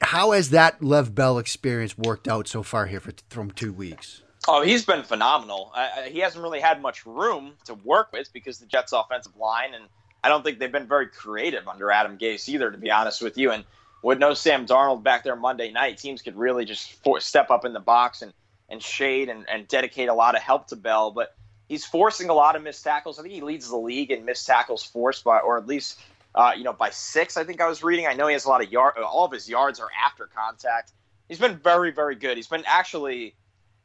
how 0.03 0.33
has 0.33 0.51
that 0.51 0.83
Lev 0.83 1.15
Bell 1.15 1.39
experience 1.39 1.97
worked 1.97 2.29
out 2.29 2.49
so 2.49 2.63
far 2.63 2.87
here 2.87 3.01
for, 3.01 3.13
from 3.29 3.51
two 3.51 3.73
weeks? 3.73 4.23
Oh, 4.47 4.63
he's 4.63 4.85
been 4.85 5.03
phenomenal. 5.03 5.73
Uh, 5.75 6.03
he 6.03 6.19
hasn't 6.19 6.43
really 6.43 6.61
had 6.61 6.83
much 6.83 7.07
room 7.07 7.55
to 7.65 7.75
work 7.75 8.13
with 8.13 8.33
because 8.33 8.59
the 8.59 8.67
Jets' 8.67 8.93
offensive 8.93 9.37
line, 9.37 9.75
and 9.75 9.85
I 10.23 10.29
don't 10.29 10.45
think 10.45 10.59
they've 10.59 10.71
been 10.71 10.87
very 10.87 11.07
creative 11.07 11.67
under 11.67 11.91
Adam 11.91 12.19
Gase 12.19 12.49
either, 12.49 12.71
to 12.71 12.77
be 12.77 12.91
honest 12.91 13.23
with 13.23 13.39
you. 13.39 13.53
And 13.53 13.65
with 14.03 14.19
no 14.19 14.35
Sam 14.35 14.67
Darnold 14.67 15.03
back 15.03 15.25
there 15.25 15.37
Monday 15.37 15.71
night, 15.71 15.97
teams 15.99 16.21
could 16.21 16.37
really 16.37 16.67
just 16.67 16.99
step 17.21 17.51
up 17.51 17.65
in 17.65 17.73
the 17.73 17.81
box 17.81 18.21
and, 18.21 18.35
and 18.69 18.83
shade 18.83 19.31
and, 19.31 19.49
and 19.49 19.67
dedicate 19.67 20.09
a 20.09 20.15
lot 20.15 20.35
of 20.35 20.43
help 20.43 20.69
to 20.69 20.77
Bell. 20.77 21.11
But 21.11 21.35
he's 21.69 21.85
forcing 21.85 22.29
a 22.29 22.35
lot 22.35 22.57
of 22.57 22.63
missed 22.63 22.85
tackles. 22.85 23.19
I 23.19 23.23
think 23.23 23.35
he 23.35 23.41
leads 23.41 23.69
the 23.69 23.77
league 23.77 24.11
in 24.11 24.25
missed 24.25 24.47
tackles 24.47 24.83
forced 24.83 25.25
by, 25.25 25.39
or 25.41 25.59
at 25.59 25.67
least 25.67 25.99
uh, 26.35 26.53
you 26.57 26.65
know, 26.65 26.73
by 26.73 26.91
six, 26.91 27.37
I 27.37 27.45
think 27.45 27.61
I 27.61 27.69
was 27.69 27.83
reading. 27.83 28.07
I 28.07 28.15
know 28.15 28.27
he 28.27 28.33
has 28.33 28.45
a 28.45 28.49
lot 28.49 28.63
of 28.63 28.73
yard. 28.73 28.97
All 28.99 29.25
of 29.25 29.33
his 29.33 29.49
yards 29.49 29.79
are 29.79 29.89
after 30.05 30.27
contact. 30.27 30.93
He's 31.29 31.39
been 31.39 31.57
very, 31.57 31.93
very 31.93 32.17
good. 32.17 32.37
He's 32.37 32.49
been 32.49 32.65
actually 32.67 33.35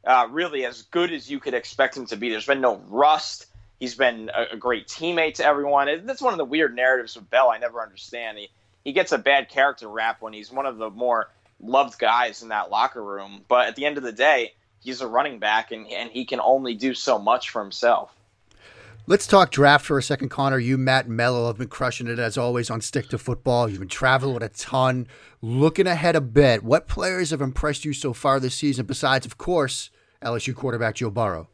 uh, 0.04 0.26
really 0.30 0.66
as 0.66 0.82
good 0.82 1.12
as 1.12 1.30
you 1.30 1.38
could 1.38 1.54
expect 1.54 1.96
him 1.96 2.06
to 2.06 2.16
be. 2.16 2.28
There's 2.28 2.46
been 2.46 2.60
no 2.60 2.78
rust. 2.88 3.46
He's 3.78 3.94
been 3.94 4.30
a, 4.34 4.54
a 4.54 4.56
great 4.56 4.88
teammate 4.88 5.34
to 5.34 5.44
everyone. 5.44 5.88
And 5.88 6.08
that's 6.08 6.20
one 6.20 6.34
of 6.34 6.38
the 6.38 6.44
weird 6.44 6.74
narratives 6.74 7.14
with 7.14 7.30
Bell. 7.30 7.50
I 7.50 7.58
never 7.58 7.80
understand. 7.80 8.38
He 8.38 8.48
he 8.82 8.92
gets 8.92 9.12
a 9.12 9.18
bad 9.18 9.50
character 9.50 9.88
rap 9.88 10.22
when 10.22 10.32
he's 10.32 10.50
one 10.50 10.66
of 10.66 10.78
the 10.78 10.90
more 10.90 11.30
loved 11.60 11.98
guys 11.98 12.42
in 12.42 12.48
that 12.48 12.70
locker 12.70 13.02
room. 13.02 13.44
But 13.46 13.68
at 13.68 13.76
the 13.76 13.84
end 13.84 13.98
of 13.98 14.02
the 14.02 14.12
day, 14.12 14.54
he's 14.80 15.00
a 15.00 15.06
running 15.06 15.38
back, 15.38 15.70
and 15.70 15.86
and 15.88 16.10
he 16.10 16.24
can 16.24 16.40
only 16.40 16.74
do 16.74 16.94
so 16.94 17.18
much 17.18 17.50
for 17.50 17.62
himself. 17.62 18.14
Let's 19.06 19.26
talk 19.26 19.50
draft 19.50 19.86
for 19.86 19.98
a 19.98 20.02
second, 20.02 20.28
Connor. 20.28 20.58
You, 20.58 20.78
Matt, 20.78 21.08
Mello 21.08 21.48
have 21.48 21.58
been 21.58 21.68
crushing 21.68 22.06
it 22.06 22.18
as 22.18 22.36
always 22.38 22.70
on 22.70 22.80
Stick 22.80 23.08
to 23.08 23.18
Football. 23.18 23.68
You've 23.68 23.80
been 23.80 23.88
traveling 23.88 24.42
a 24.42 24.48
ton. 24.48 25.08
Looking 25.42 25.86
ahead 25.86 26.16
a 26.16 26.20
bit, 26.20 26.62
what 26.62 26.86
players 26.86 27.30
have 27.30 27.40
impressed 27.40 27.84
you 27.84 27.92
so 27.92 28.12
far 28.12 28.38
this 28.38 28.54
season, 28.54 28.86
besides, 28.86 29.26
of 29.26 29.38
course, 29.38 29.90
LSU 30.22 30.54
quarterback 30.54 30.96
Joe 30.96 31.10
Burrow? 31.10 31.48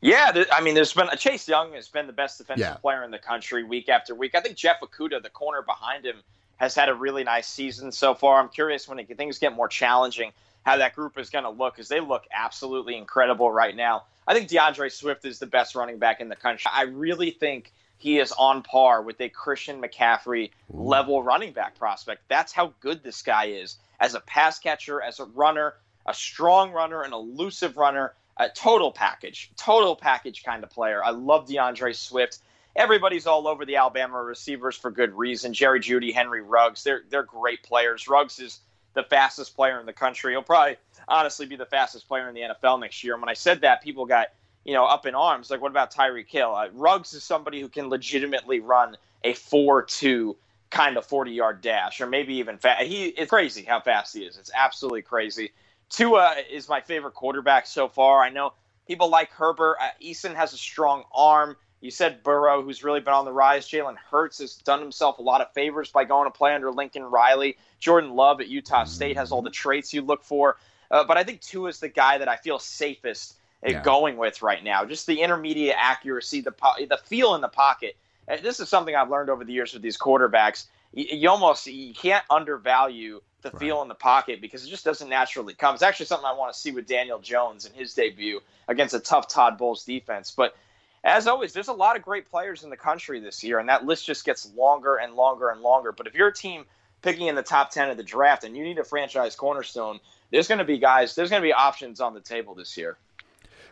Yeah, 0.00 0.44
I 0.52 0.60
mean, 0.60 0.74
there's 0.74 0.92
been 0.92 1.08
uh, 1.08 1.16
Chase 1.16 1.48
Young 1.48 1.72
has 1.72 1.88
been 1.88 2.06
the 2.06 2.12
best 2.12 2.38
defensive 2.38 2.60
yeah. 2.60 2.74
player 2.74 3.02
in 3.02 3.10
the 3.10 3.18
country 3.18 3.64
week 3.64 3.88
after 3.88 4.14
week. 4.14 4.34
I 4.34 4.40
think 4.40 4.56
Jeff 4.56 4.76
Okudah, 4.80 5.22
the 5.22 5.30
corner 5.30 5.62
behind 5.62 6.04
him, 6.04 6.16
has 6.58 6.74
had 6.74 6.88
a 6.88 6.94
really 6.94 7.24
nice 7.24 7.48
season 7.48 7.90
so 7.90 8.14
far. 8.14 8.40
I'm 8.40 8.50
curious 8.50 8.86
when 8.86 8.98
it, 8.98 9.16
things 9.16 9.38
get 9.38 9.54
more 9.54 9.66
challenging 9.66 10.32
how 10.64 10.78
that 10.78 10.94
group 10.94 11.18
is 11.18 11.30
going 11.30 11.44
to 11.44 11.50
look 11.50 11.74
because 11.74 11.88
they 11.88 12.00
look 12.00 12.24
absolutely 12.32 12.96
incredible 12.96 13.50
right 13.50 13.76
now. 13.76 14.04
I 14.26 14.34
think 14.34 14.48
DeAndre 14.48 14.90
Swift 14.90 15.24
is 15.24 15.38
the 15.38 15.46
best 15.46 15.74
running 15.74 15.98
back 15.98 16.20
in 16.20 16.28
the 16.28 16.36
country. 16.36 16.70
I 16.72 16.84
really 16.84 17.30
think 17.30 17.72
he 17.98 18.18
is 18.18 18.32
on 18.32 18.62
par 18.62 19.02
with 19.02 19.20
a 19.20 19.28
Christian 19.28 19.80
McCaffrey 19.80 20.50
level 20.70 21.22
running 21.22 21.52
back 21.52 21.78
prospect. 21.78 22.22
That's 22.28 22.52
how 22.52 22.74
good 22.80 23.02
this 23.02 23.22
guy 23.22 23.46
is 23.46 23.76
as 24.00 24.14
a 24.14 24.20
pass 24.20 24.58
catcher, 24.58 25.00
as 25.00 25.20
a 25.20 25.26
runner, 25.26 25.74
a 26.06 26.14
strong 26.14 26.72
runner, 26.72 27.02
an 27.02 27.12
elusive 27.12 27.76
runner, 27.76 28.14
a 28.36 28.48
total 28.48 28.90
package, 28.90 29.50
total 29.56 29.94
package 29.94 30.42
kind 30.42 30.64
of 30.64 30.70
player. 30.70 31.04
I 31.04 31.10
love 31.10 31.46
DeAndre 31.46 31.94
Swift. 31.94 32.38
Everybody's 32.74 33.26
all 33.26 33.46
over 33.46 33.64
the 33.64 33.76
Alabama 33.76 34.20
receivers 34.20 34.76
for 34.76 34.90
good 34.90 35.14
reason. 35.14 35.52
Jerry 35.52 35.80
Jeudy, 35.80 36.12
Henry 36.12 36.42
Ruggs, 36.42 36.82
they're 36.82 37.02
they're 37.08 37.22
great 37.22 37.62
players. 37.62 38.08
Ruggs 38.08 38.40
is 38.40 38.60
the 38.94 39.02
fastest 39.02 39.54
player 39.54 39.78
in 39.80 39.86
the 39.86 39.92
country. 39.92 40.32
He'll 40.32 40.42
probably 40.42 40.76
honestly 41.06 41.46
be 41.46 41.56
the 41.56 41.66
fastest 41.66 42.08
player 42.08 42.28
in 42.28 42.34
the 42.34 42.40
NFL 42.40 42.80
next 42.80 43.04
year. 43.04 43.14
And 43.14 43.22
when 43.22 43.28
I 43.28 43.34
said 43.34 43.60
that, 43.60 43.82
people 43.82 44.06
got 44.06 44.28
you 44.64 44.74
know 44.74 44.86
up 44.86 45.06
in 45.06 45.14
arms. 45.14 45.50
Like, 45.50 45.60
what 45.60 45.70
about 45.70 45.92
Tyreek 45.92 46.30
Hill? 46.30 46.54
Uh, 46.54 46.68
Ruggs 46.72 47.12
is 47.12 47.22
somebody 47.22 47.60
who 47.60 47.68
can 47.68 47.88
legitimately 47.88 48.60
run 48.60 48.96
a 49.22 49.34
four-two 49.34 50.36
kind 50.70 50.96
of 50.96 51.04
forty-yard 51.04 51.60
dash, 51.60 52.00
or 52.00 52.06
maybe 52.06 52.34
even 52.36 52.58
fast. 52.58 52.84
He 52.84 53.06
it's 53.06 53.30
crazy 53.30 53.62
how 53.62 53.80
fast 53.80 54.14
he 54.14 54.22
is. 54.22 54.38
It's 54.38 54.50
absolutely 54.54 55.02
crazy. 55.02 55.52
Tua 55.90 56.36
is 56.50 56.68
my 56.68 56.80
favorite 56.80 57.14
quarterback 57.14 57.66
so 57.66 57.88
far. 57.88 58.22
I 58.22 58.30
know 58.30 58.54
people 58.86 59.08
like 59.08 59.30
Herbert. 59.30 59.76
Uh, 59.80 59.88
Eason 60.02 60.34
has 60.34 60.52
a 60.52 60.56
strong 60.56 61.04
arm. 61.14 61.56
You 61.84 61.90
said 61.90 62.22
Burrow, 62.22 62.62
who's 62.62 62.82
really 62.82 63.00
been 63.00 63.12
on 63.12 63.26
the 63.26 63.32
rise. 63.32 63.68
Jalen 63.68 63.96
Hurts 64.10 64.38
has 64.38 64.54
done 64.54 64.80
himself 64.80 65.18
a 65.18 65.22
lot 65.22 65.42
of 65.42 65.52
favors 65.52 65.90
by 65.90 66.04
going 66.04 66.26
to 66.26 66.30
play 66.30 66.54
under 66.54 66.70
Lincoln 66.70 67.02
Riley. 67.02 67.58
Jordan 67.78 68.14
Love 68.14 68.40
at 68.40 68.48
Utah 68.48 68.84
State 68.84 69.18
has 69.18 69.30
all 69.30 69.42
the 69.42 69.50
traits 69.50 69.92
you 69.92 70.00
look 70.00 70.24
for. 70.24 70.56
Uh, 70.90 71.04
but 71.04 71.18
I 71.18 71.24
think 71.24 71.42
Tua 71.42 71.68
is 71.68 71.80
the 71.80 71.90
guy 71.90 72.16
that 72.16 72.26
I 72.26 72.36
feel 72.36 72.58
safest 72.58 73.34
yeah. 73.62 73.82
going 73.82 74.16
with 74.16 74.40
right 74.40 74.64
now. 74.64 74.86
Just 74.86 75.06
the 75.06 75.20
intermediate 75.20 75.76
accuracy, 75.78 76.40
the 76.40 76.52
po- 76.52 76.86
the 76.88 76.96
feel 77.04 77.34
in 77.34 77.42
the 77.42 77.48
pocket. 77.48 77.96
Uh, 78.26 78.38
this 78.42 78.60
is 78.60 78.70
something 78.70 78.96
I've 78.96 79.10
learned 79.10 79.28
over 79.28 79.44
the 79.44 79.52
years 79.52 79.74
with 79.74 79.82
these 79.82 79.98
quarterbacks. 79.98 80.64
You, 80.94 81.04
you 81.10 81.28
almost 81.28 81.66
you 81.66 81.92
can't 81.92 82.24
undervalue 82.30 83.20
the 83.42 83.50
right. 83.50 83.60
feel 83.60 83.82
in 83.82 83.88
the 83.88 83.94
pocket 83.94 84.40
because 84.40 84.64
it 84.64 84.70
just 84.70 84.86
doesn't 84.86 85.10
naturally 85.10 85.52
come. 85.52 85.74
It's 85.74 85.82
actually 85.82 86.06
something 86.06 86.26
I 86.26 86.32
want 86.32 86.50
to 86.50 86.58
see 86.58 86.70
with 86.70 86.86
Daniel 86.86 87.18
Jones 87.18 87.66
in 87.66 87.74
his 87.74 87.92
debut 87.92 88.40
against 88.68 88.94
a 88.94 89.00
tough 89.00 89.28
Todd 89.28 89.58
Bowles 89.58 89.84
defense. 89.84 90.32
But 90.34 90.56
as 91.04 91.26
always, 91.26 91.52
there's 91.52 91.68
a 91.68 91.72
lot 91.72 91.96
of 91.96 92.02
great 92.02 92.30
players 92.30 92.64
in 92.64 92.70
the 92.70 92.76
country 92.76 93.20
this 93.20 93.44
year, 93.44 93.58
and 93.58 93.68
that 93.68 93.84
list 93.84 94.06
just 94.06 94.24
gets 94.24 94.50
longer 94.56 94.96
and 94.96 95.14
longer 95.14 95.50
and 95.50 95.60
longer. 95.60 95.92
But 95.92 96.06
if 96.06 96.14
you're 96.14 96.28
a 96.28 96.34
team 96.34 96.64
picking 97.02 97.26
in 97.26 97.34
the 97.34 97.42
top 97.42 97.70
10 97.70 97.90
of 97.90 97.98
the 97.98 98.02
draft 98.02 98.44
and 98.44 98.56
you 98.56 98.64
need 98.64 98.78
a 98.78 98.84
franchise 98.84 99.36
cornerstone, 99.36 100.00
there's 100.30 100.48
going 100.48 100.58
to 100.58 100.64
be 100.64 100.78
guys, 100.78 101.14
there's 101.14 101.28
going 101.28 101.42
to 101.42 101.46
be 101.46 101.52
options 101.52 102.00
on 102.00 102.14
the 102.14 102.20
table 102.20 102.54
this 102.54 102.76
year. 102.78 102.96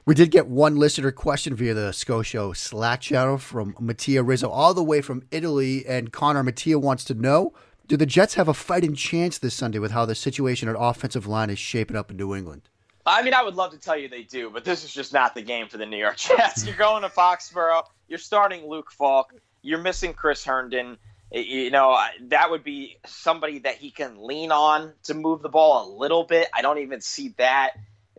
We 0.04 0.14
did 0.14 0.30
get 0.30 0.48
one 0.48 0.76
listener 0.76 1.12
question 1.12 1.54
via 1.54 1.74
the 1.74 1.92
Scotia 1.92 2.52
Slack 2.54 3.00
channel 3.00 3.38
from 3.38 3.76
Mattia 3.80 4.22
Rizzo, 4.22 4.50
all 4.50 4.74
the 4.74 4.82
way 4.82 5.00
from 5.00 5.22
Italy. 5.30 5.86
And 5.86 6.12
Connor 6.12 6.42
Mattia 6.42 6.78
wants 6.78 7.04
to 7.04 7.14
know 7.14 7.54
Do 7.86 7.96
the 7.96 8.04
Jets 8.04 8.34
have 8.34 8.48
a 8.48 8.54
fighting 8.54 8.94
chance 8.94 9.38
this 9.38 9.54
Sunday 9.54 9.78
with 9.78 9.92
how 9.92 10.04
the 10.04 10.14
situation 10.14 10.68
at 10.68 10.76
offensive 10.78 11.26
line 11.26 11.50
is 11.50 11.58
shaping 11.58 11.96
up 11.96 12.10
in 12.10 12.16
New 12.16 12.34
England? 12.34 12.68
I 13.04 13.22
mean, 13.22 13.34
I 13.34 13.42
would 13.42 13.56
love 13.56 13.72
to 13.72 13.78
tell 13.78 13.96
you 13.96 14.08
they 14.08 14.22
do, 14.22 14.50
but 14.50 14.64
this 14.64 14.84
is 14.84 14.92
just 14.92 15.12
not 15.12 15.34
the 15.34 15.42
game 15.42 15.68
for 15.68 15.76
the 15.76 15.86
New 15.86 15.96
York 15.96 16.16
Jets. 16.18 16.64
You're 16.64 16.76
going 16.76 17.02
to 17.02 17.08
Foxborough. 17.08 17.84
You're 18.08 18.18
starting 18.18 18.68
Luke 18.68 18.92
Falk. 18.92 19.34
You're 19.62 19.80
missing 19.80 20.12
Chris 20.12 20.44
Herndon. 20.44 20.98
You 21.32 21.70
know, 21.70 21.98
that 22.28 22.50
would 22.50 22.62
be 22.62 22.98
somebody 23.06 23.60
that 23.60 23.76
he 23.76 23.90
can 23.90 24.22
lean 24.22 24.52
on 24.52 24.92
to 25.04 25.14
move 25.14 25.40
the 25.40 25.48
ball 25.48 25.88
a 25.88 25.96
little 25.96 26.24
bit. 26.24 26.48
I 26.52 26.62
don't 26.62 26.78
even 26.78 27.00
see 27.00 27.28
that. 27.38 27.70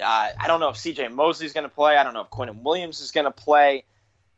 Uh, 0.01 0.29
I 0.39 0.47
don't 0.47 0.59
know 0.59 0.69
if 0.69 0.77
CJ 0.77 1.13
Mosley's 1.13 1.53
going 1.53 1.65
to 1.65 1.73
play. 1.73 1.95
I 1.95 2.03
don't 2.03 2.15
know 2.15 2.21
if 2.21 2.29
Quinnen 2.29 2.63
Williams 2.63 3.01
is 3.01 3.11
going 3.11 3.25
to 3.25 3.31
play. 3.31 3.83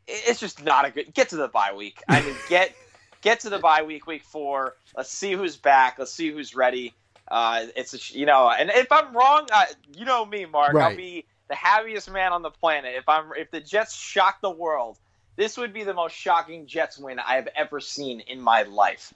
It's 0.06 0.38
just 0.38 0.62
not 0.62 0.84
a 0.84 0.90
good. 0.90 1.14
Get 1.14 1.30
to 1.30 1.36
the 1.36 1.48
bye 1.48 1.72
week. 1.74 2.02
I 2.06 2.20
mean, 2.20 2.36
get 2.50 2.74
get 3.22 3.40
to 3.40 3.50
the 3.50 3.58
bye 3.58 3.82
week, 3.82 4.06
week 4.06 4.22
four. 4.22 4.76
Let's 4.94 5.10
see 5.10 5.32
who's 5.32 5.56
back. 5.56 5.98
Let's 5.98 6.12
see 6.12 6.30
who's 6.30 6.54
ready 6.54 6.94
Uh, 7.28 7.66
it's 7.74 7.94
a, 7.94 8.18
you 8.18 8.26
know, 8.26 8.50
and 8.50 8.70
if 8.70 8.90
I'm 8.90 9.16
wrong, 9.16 9.48
uh, 9.52 9.64
you 9.96 10.04
know 10.04 10.24
me, 10.24 10.46
Mark. 10.46 10.74
Right. 10.74 10.90
I'll 10.90 10.96
be 10.96 11.24
the 11.48 11.54
happiest 11.54 12.10
man 12.10 12.32
on 12.32 12.42
the 12.42 12.50
planet. 12.50 12.94
If 12.96 13.08
I'm 13.08 13.30
if 13.36 13.50
the 13.50 13.60
Jets 13.60 13.94
shock 13.94 14.40
the 14.40 14.50
world, 14.50 14.98
this 15.36 15.56
would 15.56 15.72
be 15.72 15.84
the 15.84 15.94
most 15.94 16.14
shocking 16.14 16.66
Jets 16.66 16.98
win 16.98 17.18
I 17.18 17.34
have 17.34 17.48
ever 17.54 17.80
seen 17.80 18.20
in 18.20 18.40
my 18.40 18.62
life. 18.62 19.12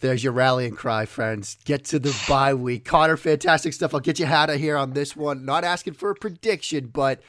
There's 0.00 0.24
your 0.24 0.32
rallying 0.32 0.74
cry, 0.74 1.06
friends. 1.06 1.58
Get 1.64 1.84
to 1.86 1.98
the 1.98 2.16
bye 2.28 2.54
week. 2.54 2.84
Connor, 2.84 3.16
fantastic 3.16 3.74
stuff. 3.74 3.92
I'll 3.94 4.00
get 4.00 4.18
you 4.18 4.26
out 4.26 4.48
of 4.48 4.58
here 4.58 4.76
on 4.76 4.92
this 4.92 5.14
one. 5.14 5.44
Not 5.44 5.64
asking 5.64 5.94
for 5.94 6.10
a 6.10 6.14
prediction, 6.14 6.86
but, 6.86 7.20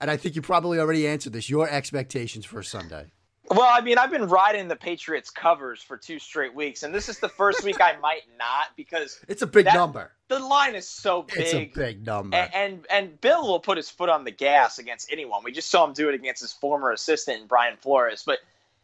and 0.00 0.10
I 0.10 0.16
think 0.16 0.34
you 0.34 0.40
probably 0.40 0.78
already 0.78 1.06
answered 1.06 1.34
this, 1.34 1.50
your 1.50 1.68
expectations 1.68 2.46
for 2.46 2.62
Sunday. 2.62 3.08
Well, 3.50 3.68
I 3.70 3.80
mean, 3.82 3.98
I've 3.98 4.10
been 4.10 4.26
riding 4.28 4.68
the 4.68 4.76
Patriots 4.76 5.28
covers 5.28 5.82
for 5.82 5.96
two 5.98 6.18
straight 6.18 6.54
weeks, 6.54 6.82
and 6.82 6.94
this 6.94 7.08
is 7.08 7.18
the 7.18 7.28
first 7.28 7.62
week 7.62 7.80
I 7.80 7.96
might 7.98 8.22
not 8.38 8.68
because 8.76 9.20
It's 9.28 9.42
a 9.42 9.46
big 9.46 9.66
that- 9.66 9.74
number. 9.74 10.12
the 10.28 10.38
line 10.38 10.74
is 10.74 10.88
so 10.88 11.22
big. 11.22 11.38
It's 11.38 11.54
a 11.54 11.66
big 11.66 12.06
number. 12.06 12.36
And, 12.36 12.54
and 12.54 12.86
and 12.90 13.20
Bill 13.20 13.46
will 13.46 13.60
put 13.60 13.76
his 13.76 13.90
foot 13.90 14.08
on 14.08 14.24
the 14.24 14.30
gas 14.30 14.78
against 14.78 15.12
anyone. 15.12 15.44
We 15.44 15.52
just 15.52 15.70
saw 15.70 15.84
him 15.86 15.92
do 15.92 16.08
it 16.08 16.14
against 16.14 16.40
his 16.40 16.52
former 16.52 16.90
assistant 16.90 17.46
Brian 17.48 17.76
Flores, 17.76 18.22
but 18.24 18.38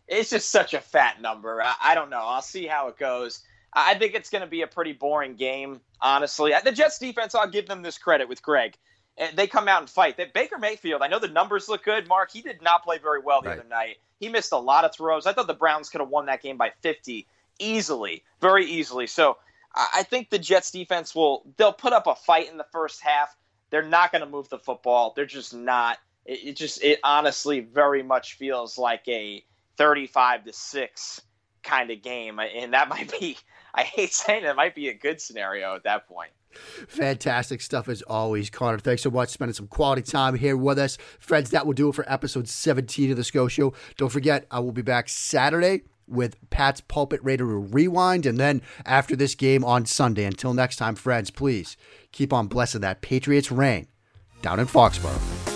it's 0.06 0.30
just 0.30 0.50
such 0.50 0.74
a 0.74 0.80
fat 0.80 1.22
number. 1.22 1.62
I, 1.62 1.74
I 1.82 1.94
don't 1.94 2.10
know. 2.10 2.20
I'll 2.22 2.42
see 2.42 2.66
how 2.66 2.88
it 2.88 2.98
goes. 2.98 3.40
I 3.72 3.92
I 3.92 3.98
think 3.98 4.14
it's 4.14 4.28
going 4.30 4.42
to 4.42 4.48
be 4.50 4.62
a 4.62 4.66
pretty 4.66 4.92
boring 4.92 5.36
game, 5.36 5.80
honestly. 6.02 6.52
The 6.64 6.72
Jets 6.72 6.98
defense, 6.98 7.34
I'll 7.34 7.48
give 7.48 7.66
them 7.66 7.82
this 7.82 7.96
credit 7.98 8.28
with 8.28 8.42
Gregg. 8.42 8.76
And 9.20 9.36
They 9.36 9.46
come 9.46 9.68
out 9.68 9.80
and 9.82 9.88
fight. 9.90 10.16
That 10.16 10.32
Baker 10.32 10.58
Mayfield, 10.58 11.02
I 11.02 11.06
know 11.06 11.18
the 11.20 11.28
numbers 11.28 11.68
look 11.68 11.84
good. 11.84 12.08
Mark, 12.08 12.32
he 12.32 12.42
did 12.42 12.62
not 12.62 12.82
play 12.82 12.98
very 12.98 13.20
well 13.20 13.42
the 13.42 13.50
Right. 13.50 13.58
other 13.58 13.68
night. 13.68 13.98
He 14.18 14.28
missed 14.28 14.50
a 14.52 14.58
lot 14.58 14.84
of 14.84 14.92
throws. 14.92 15.26
I 15.26 15.32
thought 15.32 15.46
the 15.46 15.54
Browns 15.54 15.90
could 15.90 16.00
have 16.00 16.08
won 16.08 16.26
that 16.26 16.42
game 16.42 16.56
by 16.56 16.72
50 16.80 17.26
easily, 17.58 18.24
very 18.40 18.64
easily. 18.64 19.06
So 19.06 19.36
I 19.74 19.88
I 19.96 20.02
think 20.02 20.30
the 20.30 20.38
Jets 20.38 20.70
defense 20.70 21.14
will 21.14 21.44
they'll 21.56 21.72
put 21.72 21.92
up 21.92 22.06
a 22.06 22.14
fight 22.14 22.50
in 22.50 22.56
the 22.56 22.66
first 22.72 23.00
half. 23.00 23.36
They're 23.70 23.82
not 23.82 24.10
going 24.10 24.22
to 24.22 24.28
move 24.28 24.48
the 24.48 24.58
football. 24.58 25.12
They're 25.14 25.26
just 25.26 25.54
not. 25.54 25.98
It, 26.24 26.40
it 26.44 26.56
just 26.56 26.82
it 26.82 26.98
honestly 27.04 27.60
very 27.60 28.02
much 28.02 28.34
feels 28.34 28.78
like 28.78 29.06
a 29.06 29.44
35 29.76 30.44
to 30.44 30.52
6 30.52 31.20
kind 31.62 31.90
of 31.90 32.02
game 32.02 32.38
and 32.38 32.72
that 32.72 32.88
might 32.90 33.10
be 33.20 33.36
I 33.74 33.82
hate 33.82 34.12
saying 34.12 34.44
it, 34.44 34.48
it 34.48 34.56
might 34.56 34.74
be 34.74 34.88
a 34.88 34.94
good 34.94 35.20
scenario 35.20 35.74
at 35.76 35.84
that 35.84 36.08
point. 36.08 36.30
Fantastic 36.88 37.60
stuff 37.60 37.88
as 37.88 38.02
always, 38.02 38.50
Connor. 38.50 38.78
Thanks 38.78 39.02
so 39.02 39.10
much 39.10 39.30
spending 39.30 39.54
some 39.54 39.68
quality 39.68 40.02
time 40.02 40.34
here 40.34 40.56
with 40.56 40.78
us. 40.78 40.98
Friends, 41.18 41.50
that 41.50 41.66
will 41.66 41.72
do 41.72 41.88
it 41.88 41.94
for 41.94 42.10
episode 42.10 42.48
17 42.48 43.10
of 43.10 43.16
the 43.16 43.24
SCO 43.24 43.48
Show. 43.48 43.72
Don't 43.96 44.10
forget, 44.10 44.46
I 44.50 44.60
will 44.60 44.72
be 44.72 44.82
back 44.82 45.08
Saturday 45.08 45.82
with 46.06 46.36
Pat's 46.50 46.80
Pulpit 46.80 47.20
Raider 47.22 47.46
Rewind, 47.46 48.26
and 48.26 48.38
then 48.38 48.62
after 48.84 49.14
this 49.14 49.34
game 49.34 49.64
on 49.64 49.86
Sunday. 49.86 50.24
Until 50.24 50.52
next 50.52 50.76
time, 50.76 50.96
friends, 50.96 51.30
please 51.30 51.76
keep 52.12 52.32
on 52.32 52.48
blessing 52.48 52.80
that 52.80 53.00
Patriots 53.00 53.52
reign 53.52 53.86
down 54.42 54.58
in 54.58 54.66
Foxborough. 54.66 55.49